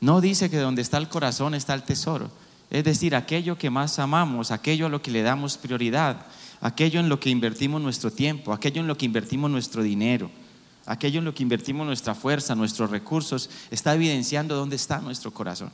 No 0.03 0.21
dice 0.21 0.51
que 0.51 0.59
donde 0.59 0.83
está 0.83 0.99
el 0.99 1.09
corazón 1.09 1.55
está 1.55 1.73
el 1.73 1.83
tesoro. 1.83 2.31
Es 2.69 2.85
decir, 2.85 3.17
aquello 3.17 3.57
que 3.57 3.71
más 3.71 3.99
amamos, 3.99 4.51
aquello 4.51 4.85
a 4.85 4.91
lo 4.91 5.01
que 5.01 5.11
le 5.11 5.23
damos 5.23 5.57
prioridad, 5.57 6.27
aquello 6.61 7.01
en 7.01 7.09
lo 7.09 7.19
que 7.19 7.31
invertimos 7.31 7.81
nuestro 7.81 8.11
tiempo, 8.11 8.53
aquello 8.53 8.83
en 8.83 8.87
lo 8.87 8.99
que 8.99 9.07
invertimos 9.07 9.51
nuestro 9.51 9.83
dinero, 9.83 10.31
aquello 10.85 11.21
en 11.21 11.25
lo 11.25 11.35
que 11.35 11.43
invertimos 11.43 11.87
nuestra 11.87 12.15
fuerza, 12.15 12.55
nuestros 12.55 12.91
recursos, 12.91 13.49
está 13.71 13.95
evidenciando 13.95 14.57
dónde 14.57 14.77
está 14.77 14.99
nuestro 14.99 15.31
corazón. 15.31 15.73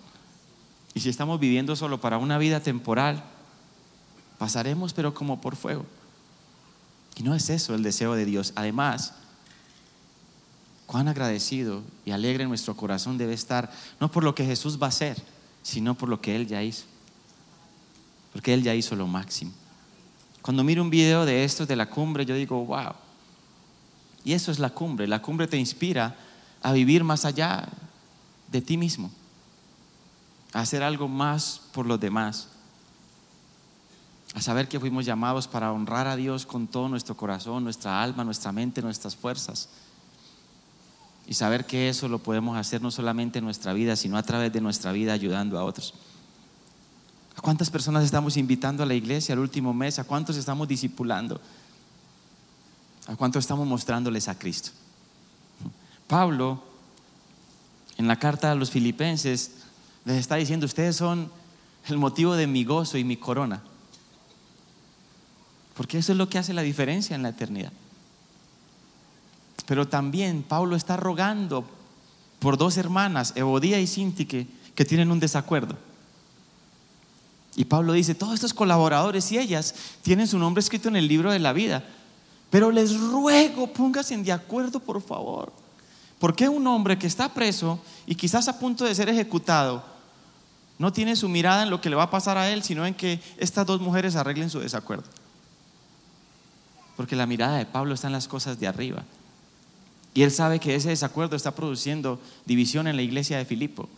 Y 0.94 1.00
si 1.00 1.08
estamos 1.08 1.38
viviendo 1.38 1.76
solo 1.76 2.00
para 2.00 2.18
una 2.18 2.38
vida 2.38 2.60
temporal, 2.60 3.22
pasaremos 4.38 4.92
pero 4.92 5.14
como 5.14 5.40
por 5.40 5.56
fuego. 5.56 5.86
Y 7.16 7.22
no 7.22 7.34
es 7.34 7.50
eso 7.50 7.74
el 7.74 7.82
deseo 7.82 8.14
de 8.14 8.24
Dios. 8.24 8.52
Además, 8.56 9.14
cuán 10.86 11.08
agradecido 11.08 11.82
y 12.04 12.10
alegre 12.10 12.46
nuestro 12.46 12.76
corazón 12.76 13.18
debe 13.18 13.34
estar, 13.34 13.70
no 14.00 14.10
por 14.10 14.24
lo 14.24 14.34
que 14.34 14.44
Jesús 14.44 14.80
va 14.80 14.86
a 14.86 14.88
hacer, 14.88 15.22
sino 15.62 15.94
por 15.94 16.08
lo 16.08 16.20
que 16.20 16.34
Él 16.34 16.46
ya 16.46 16.62
hizo. 16.62 16.84
Porque 18.32 18.54
Él 18.54 18.62
ya 18.62 18.74
hizo 18.74 18.96
lo 18.96 19.06
máximo. 19.06 19.52
Cuando 20.42 20.64
miro 20.64 20.82
un 20.82 20.90
video 20.90 21.24
de 21.24 21.44
estos 21.44 21.68
de 21.68 21.76
la 21.76 21.90
cumbre, 21.90 22.24
yo 22.24 22.34
digo, 22.34 22.64
wow. 22.64 22.94
Y 24.24 24.32
eso 24.32 24.50
es 24.50 24.58
la 24.58 24.70
cumbre. 24.70 25.06
La 25.06 25.22
cumbre 25.22 25.46
te 25.46 25.56
inspira 25.56 26.16
a 26.62 26.72
vivir 26.72 27.04
más 27.04 27.24
allá 27.24 27.68
de 28.50 28.60
ti 28.60 28.76
mismo 28.76 29.10
a 30.52 30.60
hacer 30.60 30.82
algo 30.82 31.08
más 31.08 31.60
por 31.72 31.86
los 31.86 32.00
demás, 32.00 32.48
a 34.34 34.40
saber 34.40 34.68
que 34.68 34.80
fuimos 34.80 35.04
llamados 35.04 35.48
para 35.48 35.72
honrar 35.72 36.06
a 36.06 36.16
Dios 36.16 36.46
con 36.46 36.66
todo 36.66 36.88
nuestro 36.88 37.16
corazón, 37.16 37.64
nuestra 37.64 38.02
alma, 38.02 38.24
nuestra 38.24 38.52
mente, 38.52 38.82
nuestras 38.82 39.16
fuerzas. 39.16 39.68
Y 41.26 41.34
saber 41.34 41.66
que 41.66 41.88
eso 41.88 42.08
lo 42.08 42.18
podemos 42.18 42.56
hacer 42.56 42.82
no 42.82 42.90
solamente 42.90 43.38
en 43.38 43.44
nuestra 43.44 43.72
vida, 43.72 43.96
sino 43.96 44.16
a 44.16 44.22
través 44.22 44.52
de 44.52 44.60
nuestra 44.60 44.92
vida 44.92 45.12
ayudando 45.12 45.58
a 45.58 45.64
otros. 45.64 45.94
¿A 47.36 47.40
cuántas 47.40 47.70
personas 47.70 48.04
estamos 48.04 48.36
invitando 48.36 48.82
a 48.82 48.86
la 48.86 48.94
iglesia 48.94 49.32
al 49.32 49.38
último 49.38 49.72
mes? 49.72 49.98
¿A 49.98 50.04
cuántos 50.04 50.36
estamos 50.36 50.68
discipulando? 50.68 51.40
¿A 53.06 53.16
cuántos 53.16 53.44
estamos 53.44 53.66
mostrándoles 53.66 54.28
a 54.28 54.38
Cristo? 54.38 54.70
Pablo, 56.06 56.62
en 57.96 58.08
la 58.08 58.18
carta 58.18 58.50
a 58.50 58.54
los 58.54 58.70
filipenses, 58.70 59.52
les 60.04 60.16
está 60.16 60.36
diciendo, 60.36 60.66
ustedes 60.66 60.96
son 60.96 61.30
el 61.88 61.98
motivo 61.98 62.34
de 62.34 62.46
mi 62.46 62.64
gozo 62.64 62.98
y 62.98 63.04
mi 63.04 63.16
corona. 63.16 63.62
Porque 65.74 65.98
eso 65.98 66.12
es 66.12 66.18
lo 66.18 66.28
que 66.28 66.38
hace 66.38 66.52
la 66.52 66.62
diferencia 66.62 67.16
en 67.16 67.22
la 67.22 67.30
eternidad. 67.30 67.72
Pero 69.66 69.88
también 69.88 70.42
Pablo 70.42 70.76
está 70.76 70.96
rogando 70.96 71.64
por 72.38 72.58
dos 72.58 72.76
hermanas, 72.76 73.32
Evodía 73.36 73.80
y 73.80 73.86
Sintique, 73.86 74.46
que 74.74 74.84
tienen 74.84 75.10
un 75.10 75.20
desacuerdo. 75.20 75.76
Y 77.56 77.64
Pablo 77.64 77.92
dice, 77.92 78.14
todos 78.14 78.34
estos 78.34 78.54
colaboradores 78.54 79.30
y 79.32 79.38
ellas 79.38 79.74
tienen 80.02 80.26
su 80.26 80.38
nombre 80.38 80.60
escrito 80.60 80.88
en 80.88 80.96
el 80.96 81.08
libro 81.08 81.30
de 81.32 81.38
la 81.38 81.52
vida. 81.52 81.84
Pero 82.50 82.70
les 82.70 82.98
ruego, 82.98 83.66
pónganse 83.68 84.16
de 84.16 84.32
acuerdo, 84.32 84.80
por 84.80 85.00
favor. 85.00 85.52
¿Por 86.20 86.36
qué 86.36 86.50
un 86.50 86.66
hombre 86.66 86.98
que 86.98 87.06
está 87.06 87.32
preso 87.32 87.80
y 88.06 88.14
quizás 88.14 88.46
a 88.46 88.58
punto 88.58 88.84
de 88.84 88.94
ser 88.94 89.08
ejecutado 89.08 89.82
no 90.78 90.92
tiene 90.92 91.16
su 91.16 91.30
mirada 91.30 91.62
en 91.62 91.70
lo 91.70 91.80
que 91.80 91.88
le 91.88 91.96
va 91.96 92.04
a 92.04 92.10
pasar 92.10 92.36
a 92.36 92.50
él, 92.50 92.62
sino 92.62 92.84
en 92.84 92.94
que 92.94 93.20
estas 93.38 93.66
dos 93.66 93.80
mujeres 93.80 94.16
arreglen 94.16 94.50
su 94.50 94.60
desacuerdo? 94.60 95.08
Porque 96.94 97.16
la 97.16 97.26
mirada 97.26 97.56
de 97.56 97.64
Pablo 97.64 97.94
está 97.94 98.08
en 98.08 98.12
las 98.12 98.28
cosas 98.28 98.60
de 98.60 98.66
arriba. 98.66 99.02
Y 100.12 100.22
él 100.22 100.30
sabe 100.30 100.60
que 100.60 100.74
ese 100.74 100.90
desacuerdo 100.90 101.36
está 101.36 101.54
produciendo 101.54 102.20
división 102.44 102.86
en 102.86 102.96
la 102.96 103.02
iglesia 103.02 103.38
de 103.38 103.46
Filipo. 103.46 103.88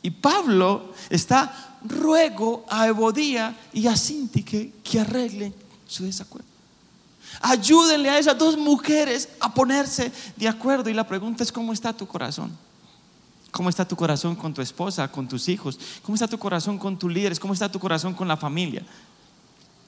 Y 0.00 0.10
Pablo 0.10 0.94
está 1.10 1.76
ruego 1.84 2.64
a 2.70 2.86
Ebodía 2.86 3.54
y 3.74 3.88
a 3.88 3.96
Sinti 3.96 4.42
que, 4.42 4.72
que 4.82 5.00
arreglen 5.00 5.54
su 5.86 6.04
desacuerdo. 6.04 6.55
Ayúdenle 7.40 8.08
a 8.08 8.18
esas 8.18 8.38
dos 8.38 8.56
mujeres 8.56 9.28
a 9.40 9.52
ponerse 9.52 10.12
de 10.36 10.48
acuerdo. 10.48 10.90
Y 10.90 10.94
la 10.94 11.06
pregunta 11.06 11.42
es, 11.42 11.52
¿cómo 11.52 11.72
está 11.72 11.92
tu 11.92 12.06
corazón? 12.06 12.56
¿Cómo 13.50 13.68
está 13.68 13.86
tu 13.86 13.96
corazón 13.96 14.36
con 14.36 14.52
tu 14.52 14.62
esposa, 14.62 15.10
con 15.10 15.28
tus 15.28 15.48
hijos? 15.48 15.78
¿Cómo 16.02 16.14
está 16.14 16.28
tu 16.28 16.38
corazón 16.38 16.78
con 16.78 16.98
tus 16.98 17.12
líderes? 17.12 17.40
¿Cómo 17.40 17.54
está 17.54 17.70
tu 17.70 17.78
corazón 17.78 18.14
con 18.14 18.28
la 18.28 18.36
familia? 18.36 18.82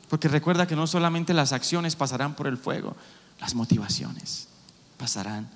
Porque 0.08 0.28
recuerda 0.28 0.66
que 0.66 0.76
no 0.76 0.86
solamente 0.86 1.34
las 1.34 1.52
acciones 1.52 1.94
pasarán 1.94 2.34
por 2.34 2.46
el 2.46 2.56
fuego, 2.56 2.96
las 3.40 3.54
motivaciones 3.54 4.48
pasarán 4.96 5.48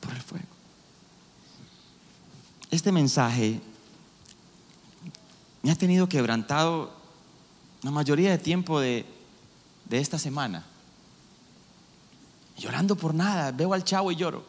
por 0.00 0.12
el 0.14 0.20
fuego. 0.20 0.46
Este 2.70 2.90
mensaje 2.90 3.60
me 5.62 5.70
ha 5.70 5.74
tenido 5.76 6.08
quebrantado 6.08 6.92
la 7.82 7.90
mayoría 7.90 8.30
de 8.30 8.38
tiempo 8.38 8.80
de, 8.80 9.04
de 9.84 9.98
esta 9.98 10.18
semana 10.18 10.64
llorando 12.58 12.96
por 12.96 13.14
nada. 13.14 13.52
Veo 13.52 13.72
al 13.72 13.84
chavo 13.84 14.12
y 14.12 14.16
lloro. 14.16 14.44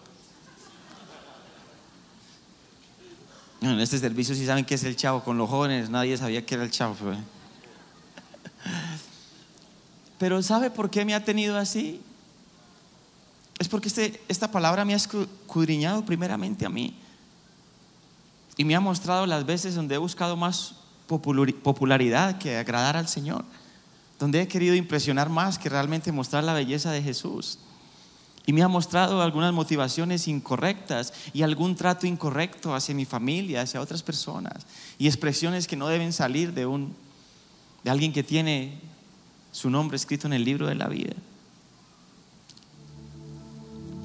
en 3.61 3.79
este 3.81 3.99
servicio 3.99 4.33
sí 4.35 4.45
saben 4.45 4.65
qué 4.65 4.75
es 4.75 4.83
el 4.83 4.95
chavo. 4.95 5.23
Con 5.23 5.37
los 5.37 5.49
jóvenes 5.49 5.89
nadie 5.89 6.17
sabía 6.17 6.45
qué 6.45 6.55
era 6.55 6.63
el 6.63 6.71
chavo. 6.71 6.95
Pero, 6.99 7.17
pero 10.17 10.43
¿sabe 10.43 10.69
por 10.69 10.89
qué 10.89 11.05
me 11.05 11.13
ha 11.13 11.23
tenido 11.23 11.57
así? 11.57 12.01
Es 13.59 13.67
porque 13.67 13.89
este, 13.89 14.21
esta 14.27 14.49
palabra 14.51 14.85
me 14.85 14.93
ha 14.93 14.97
escudriñado 14.97 16.05
primeramente 16.05 16.65
a 16.65 16.69
mí. 16.69 16.97
Y 18.55 18.65
me 18.65 18.75
ha 18.75 18.79
mostrado 18.79 19.25
las 19.25 19.45
veces 19.45 19.75
donde 19.75 19.95
he 19.95 19.97
buscado 19.97 20.35
más 20.35 20.75
popularidad 21.07 22.37
que 22.37 22.57
agradar 22.57 22.97
al 22.97 23.07
Señor. 23.07 23.43
donde 24.19 24.41
he 24.41 24.47
querido 24.49 24.75
impresionar 24.75 25.29
más 25.29 25.57
que 25.57 25.69
realmente 25.69 26.11
mostrar 26.11 26.43
la 26.43 26.53
belleza 26.53 26.91
de 26.91 27.01
Jesús. 27.01 27.57
Y 28.49 28.51
me 28.51 28.63
ha 28.63 28.67
mostrado 28.67 29.21
algunas 29.21 29.53
motivaciones 29.53 30.27
incorrectas 30.27 31.13
y 31.35 31.43
algún 31.43 31.75
trato 31.75 32.07
incorrecto 32.07 32.73
hacia 32.73 32.95
mi 32.95 33.05
familia, 33.05 33.61
hacia 33.61 33.79
otras 33.79 34.01
personas. 34.01 34.65
Y 34.97 35.05
expresiones 35.05 35.67
que 35.67 35.75
no 35.75 35.87
deben 35.87 36.11
salir 36.11 36.55
de, 36.55 36.65
un, 36.65 36.95
de 37.83 37.91
alguien 37.91 38.11
que 38.11 38.23
tiene 38.23 38.79
su 39.51 39.69
nombre 39.69 39.97
escrito 39.97 40.25
en 40.25 40.33
el 40.33 40.45
libro 40.45 40.65
de 40.65 40.73
la 40.73 40.87
vida. 40.87 41.13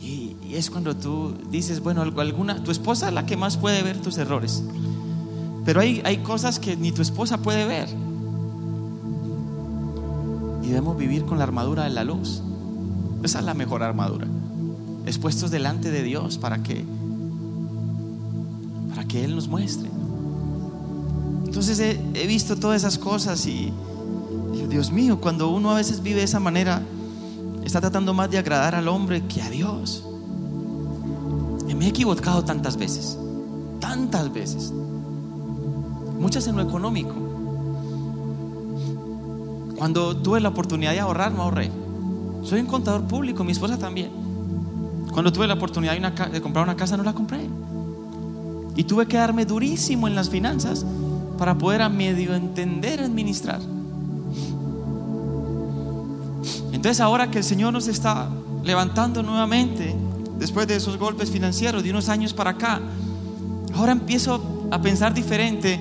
Y, 0.02 0.36
es 0.52 0.68
cuando 0.68 0.94
tú 0.94 1.34
dices, 1.48 1.80
bueno, 1.80 2.02
alguna, 2.02 2.62
tu 2.62 2.70
esposa 2.70 3.08
es 3.08 3.14
la 3.14 3.24
que 3.24 3.38
más 3.38 3.56
puede 3.56 3.82
ver 3.82 4.02
tus 4.02 4.18
errores. 4.18 4.62
Pero 5.64 5.80
hay, 5.80 6.02
hay 6.04 6.18
cosas 6.18 6.58
que 6.58 6.76
ni 6.76 6.92
tu 6.92 7.00
esposa 7.00 7.38
puede 7.38 7.64
ver. 7.64 7.88
Y 10.62 10.66
debemos 10.66 10.98
vivir 10.98 11.24
con 11.24 11.38
la 11.38 11.44
armadura 11.44 11.84
de 11.84 11.90
la 11.90 12.04
luz. 12.04 12.42
Esa 13.24 13.38
es 13.38 13.46
la 13.46 13.54
mejor 13.54 13.82
armadura. 13.82 14.26
Expuestos 15.06 15.50
delante 15.50 15.90
de 15.90 16.02
Dios 16.02 16.38
para 16.38 16.62
que 16.62 16.84
para 18.94 19.06
que 19.06 19.24
Él 19.24 19.34
nos 19.34 19.48
muestre. 19.48 19.90
Entonces 21.44 21.78
he, 21.78 22.26
visto 22.26 22.56
todas 22.56 22.82
esas 22.82 22.98
cosas 22.98 23.46
y, 23.46 23.72
Dios 24.68 24.90
mío, 24.90 25.20
cuando 25.20 25.50
uno 25.50 25.70
a 25.70 25.76
veces 25.76 26.02
vive 26.02 26.18
de 26.18 26.24
esa 26.24 26.40
manera, 26.40 26.82
está 27.64 27.80
tratando 27.80 28.12
más 28.12 28.30
de 28.30 28.38
agradar 28.38 28.74
al 28.74 28.88
hombre 28.88 29.22
que 29.26 29.40
a 29.40 29.50
Dios. 29.50 30.04
Me 31.76 31.86
he 31.86 31.88
equivocado 31.88 32.44
tantas 32.44 32.76
veces, 32.76 33.18
tantas 33.78 34.32
veces, 34.32 34.72
muchas 36.18 36.46
en 36.46 36.56
lo 36.56 36.62
económico. 36.62 37.14
Cuando 39.76 40.16
tuve 40.16 40.40
la 40.40 40.48
oportunidad 40.48 40.92
de 40.92 41.00
ahorrar, 41.00 41.32
me 41.32 41.40
ahorré. 41.40 41.70
Soy 42.42 42.60
un 42.60 42.66
contador 42.66 43.04
público, 43.04 43.44
mi 43.44 43.52
esposa 43.52 43.76
también. 43.76 44.23
Cuando 45.14 45.32
tuve 45.32 45.46
la 45.46 45.54
oportunidad 45.54 45.96
de, 46.28 46.40
comprar 46.42 46.64
una 46.64 46.74
casa, 46.74 46.96
no 46.96 47.04
la 47.04 47.12
compré. 47.12 47.48
Y 48.74 48.82
tuve 48.82 49.06
que 49.06 49.16
darme 49.16 49.46
durísimo 49.46 50.08
en 50.08 50.16
las 50.16 50.28
finanzas 50.28 50.84
para 51.38 51.56
poder 51.56 51.82
a 51.82 51.88
medio 51.88 52.34
entender 52.34 53.00
administrar. 53.00 53.60
Entonces 56.72 57.00
ahora 57.00 57.30
que 57.30 57.38
el 57.38 57.44
Señor 57.44 57.72
nos 57.72 57.86
está 57.86 58.28
levantando 58.64 59.22
nuevamente, 59.22 59.94
después 60.36 60.66
de 60.66 60.74
esos 60.74 60.98
golpes 60.98 61.30
financieros 61.30 61.84
de 61.84 61.90
unos 61.90 62.08
años 62.08 62.34
para 62.34 62.50
acá, 62.50 62.80
ahora 63.72 63.92
empiezo 63.92 64.66
a 64.72 64.82
pensar 64.82 65.14
diferente 65.14 65.78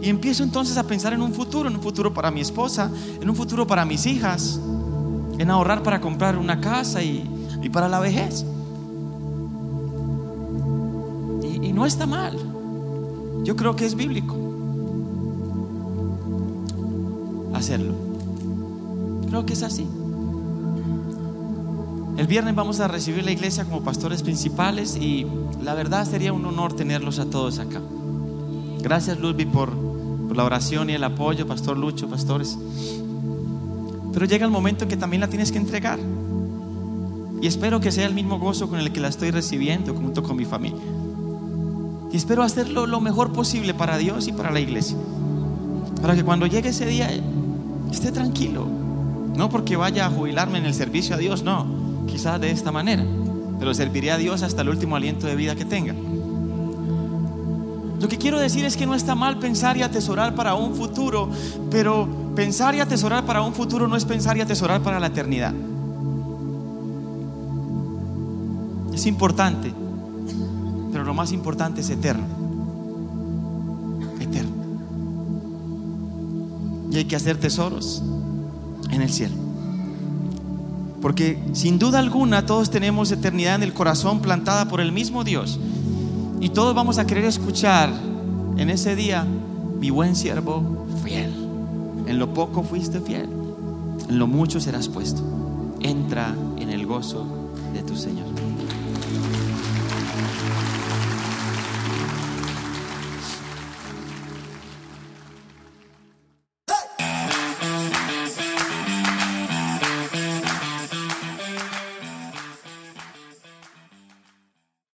y 0.00 0.08
empiezo 0.08 0.44
entonces 0.44 0.76
a 0.76 0.84
pensar 0.84 1.12
en 1.12 1.22
un 1.22 1.34
futuro, 1.34 1.68
en 1.68 1.74
un 1.74 1.82
futuro 1.82 2.14
para 2.14 2.30
mi 2.30 2.40
esposa, 2.40 2.88
en 3.20 3.28
un 3.28 3.34
futuro 3.34 3.66
para 3.66 3.84
mis 3.84 4.06
hijas, 4.06 4.60
en 5.38 5.50
ahorrar 5.50 5.82
para 5.82 6.00
comprar 6.00 6.38
una 6.38 6.60
casa 6.60 7.02
y, 7.02 7.28
y 7.62 7.68
para 7.68 7.88
la 7.88 7.98
vejez. 7.98 8.46
No 11.76 11.84
está 11.84 12.06
mal. 12.06 12.38
Yo 13.44 13.54
creo 13.54 13.76
que 13.76 13.84
es 13.84 13.94
bíblico 13.94 14.34
hacerlo. 17.54 17.92
Creo 19.28 19.44
que 19.44 19.52
es 19.52 19.62
así. 19.62 19.86
El 22.16 22.26
viernes 22.26 22.54
vamos 22.54 22.80
a 22.80 22.88
recibir 22.88 23.24
la 23.24 23.30
iglesia 23.30 23.66
como 23.66 23.84
pastores 23.84 24.22
principales 24.22 24.96
y 24.96 25.26
la 25.62 25.74
verdad 25.74 26.06
sería 26.06 26.32
un 26.32 26.46
honor 26.46 26.72
tenerlos 26.72 27.18
a 27.18 27.26
todos 27.26 27.58
acá. 27.58 27.82
Gracias 28.80 29.18
por, 29.52 29.70
por 30.28 30.34
la 30.34 30.44
oración 30.44 30.88
y 30.88 30.94
el 30.94 31.04
apoyo, 31.04 31.46
Pastor 31.46 31.76
Lucho, 31.76 32.08
pastores. 32.08 32.56
Pero 34.14 34.24
llega 34.24 34.46
el 34.46 34.50
momento 34.50 34.84
en 34.84 34.88
que 34.88 34.96
también 34.96 35.20
la 35.20 35.28
tienes 35.28 35.52
que 35.52 35.58
entregar. 35.58 35.98
Y 37.42 37.46
espero 37.46 37.80
que 37.80 37.92
sea 37.92 38.06
el 38.06 38.14
mismo 38.14 38.38
gozo 38.38 38.70
con 38.70 38.78
el 38.78 38.92
que 38.92 39.00
la 39.00 39.08
estoy 39.08 39.30
recibiendo 39.30 39.92
junto 39.92 40.22
con 40.22 40.38
mi 40.38 40.46
familia. 40.46 40.80
Y 42.12 42.16
espero 42.16 42.42
hacerlo 42.42 42.86
lo 42.86 43.00
mejor 43.00 43.32
posible 43.32 43.74
para 43.74 43.98
Dios 43.98 44.28
y 44.28 44.32
para 44.32 44.50
la 44.50 44.60
iglesia. 44.60 44.96
Para 46.00 46.14
que 46.14 46.24
cuando 46.24 46.46
llegue 46.46 46.70
ese 46.70 46.86
día 46.86 47.10
esté 47.90 48.12
tranquilo. 48.12 48.66
No 49.34 49.50
porque 49.50 49.76
vaya 49.76 50.06
a 50.06 50.10
jubilarme 50.10 50.58
en 50.58 50.66
el 50.66 50.74
servicio 50.74 51.14
a 51.14 51.18
Dios, 51.18 51.42
no. 51.42 51.66
Quizás 52.06 52.40
de 52.40 52.50
esta 52.50 52.72
manera. 52.72 53.04
Pero 53.58 53.74
serviré 53.74 54.12
a 54.12 54.16
Dios 54.16 54.42
hasta 54.42 54.62
el 54.62 54.68
último 54.68 54.96
aliento 54.96 55.26
de 55.26 55.36
vida 55.36 55.54
que 55.54 55.64
tenga. 55.64 55.94
Lo 58.00 58.08
que 58.08 58.18
quiero 58.18 58.38
decir 58.38 58.64
es 58.64 58.76
que 58.76 58.86
no 58.86 58.94
está 58.94 59.14
mal 59.14 59.38
pensar 59.38 59.76
y 59.76 59.82
atesorar 59.82 60.34
para 60.34 60.54
un 60.54 60.74
futuro, 60.74 61.30
pero 61.70 62.06
pensar 62.34 62.74
y 62.74 62.80
atesorar 62.80 63.24
para 63.24 63.40
un 63.40 63.54
futuro 63.54 63.88
no 63.88 63.96
es 63.96 64.04
pensar 64.04 64.36
y 64.36 64.42
atesorar 64.42 64.82
para 64.82 65.00
la 65.00 65.06
eternidad. 65.06 65.54
Es 68.92 69.06
importante, 69.06 69.72
lo 71.06 71.14
más 71.14 71.32
importante 71.32 71.80
es 71.80 71.90
eterno. 71.90 72.26
Eterno. 74.20 74.50
Y 76.90 76.96
hay 76.96 77.04
que 77.04 77.16
hacer 77.16 77.38
tesoros 77.38 78.02
en 78.90 79.02
el 79.02 79.10
cielo. 79.10 79.34
Porque 81.00 81.38
sin 81.52 81.78
duda 81.78 81.98
alguna 81.98 82.46
todos 82.46 82.70
tenemos 82.70 83.12
eternidad 83.12 83.54
en 83.54 83.62
el 83.62 83.72
corazón 83.72 84.20
plantada 84.20 84.68
por 84.68 84.80
el 84.80 84.92
mismo 84.92 85.22
Dios. 85.22 85.58
Y 86.40 86.50
todos 86.50 86.74
vamos 86.74 86.98
a 86.98 87.06
querer 87.06 87.24
escuchar 87.24 87.90
en 88.56 88.70
ese 88.70 88.96
día, 88.96 89.24
mi 89.78 89.90
buen 89.90 90.16
siervo 90.16 90.86
fiel. 91.04 91.32
En 92.06 92.18
lo 92.18 92.34
poco 92.34 92.62
fuiste 92.62 93.00
fiel, 93.00 93.28
en 94.08 94.18
lo 94.18 94.26
mucho 94.26 94.60
serás 94.60 94.88
puesto. 94.88 95.22
Entra 95.80 96.34
en 96.58 96.70
el 96.70 96.86
gozo 96.86 97.26
de 97.72 97.82
tu 97.82 97.96
Señor. 97.96 98.45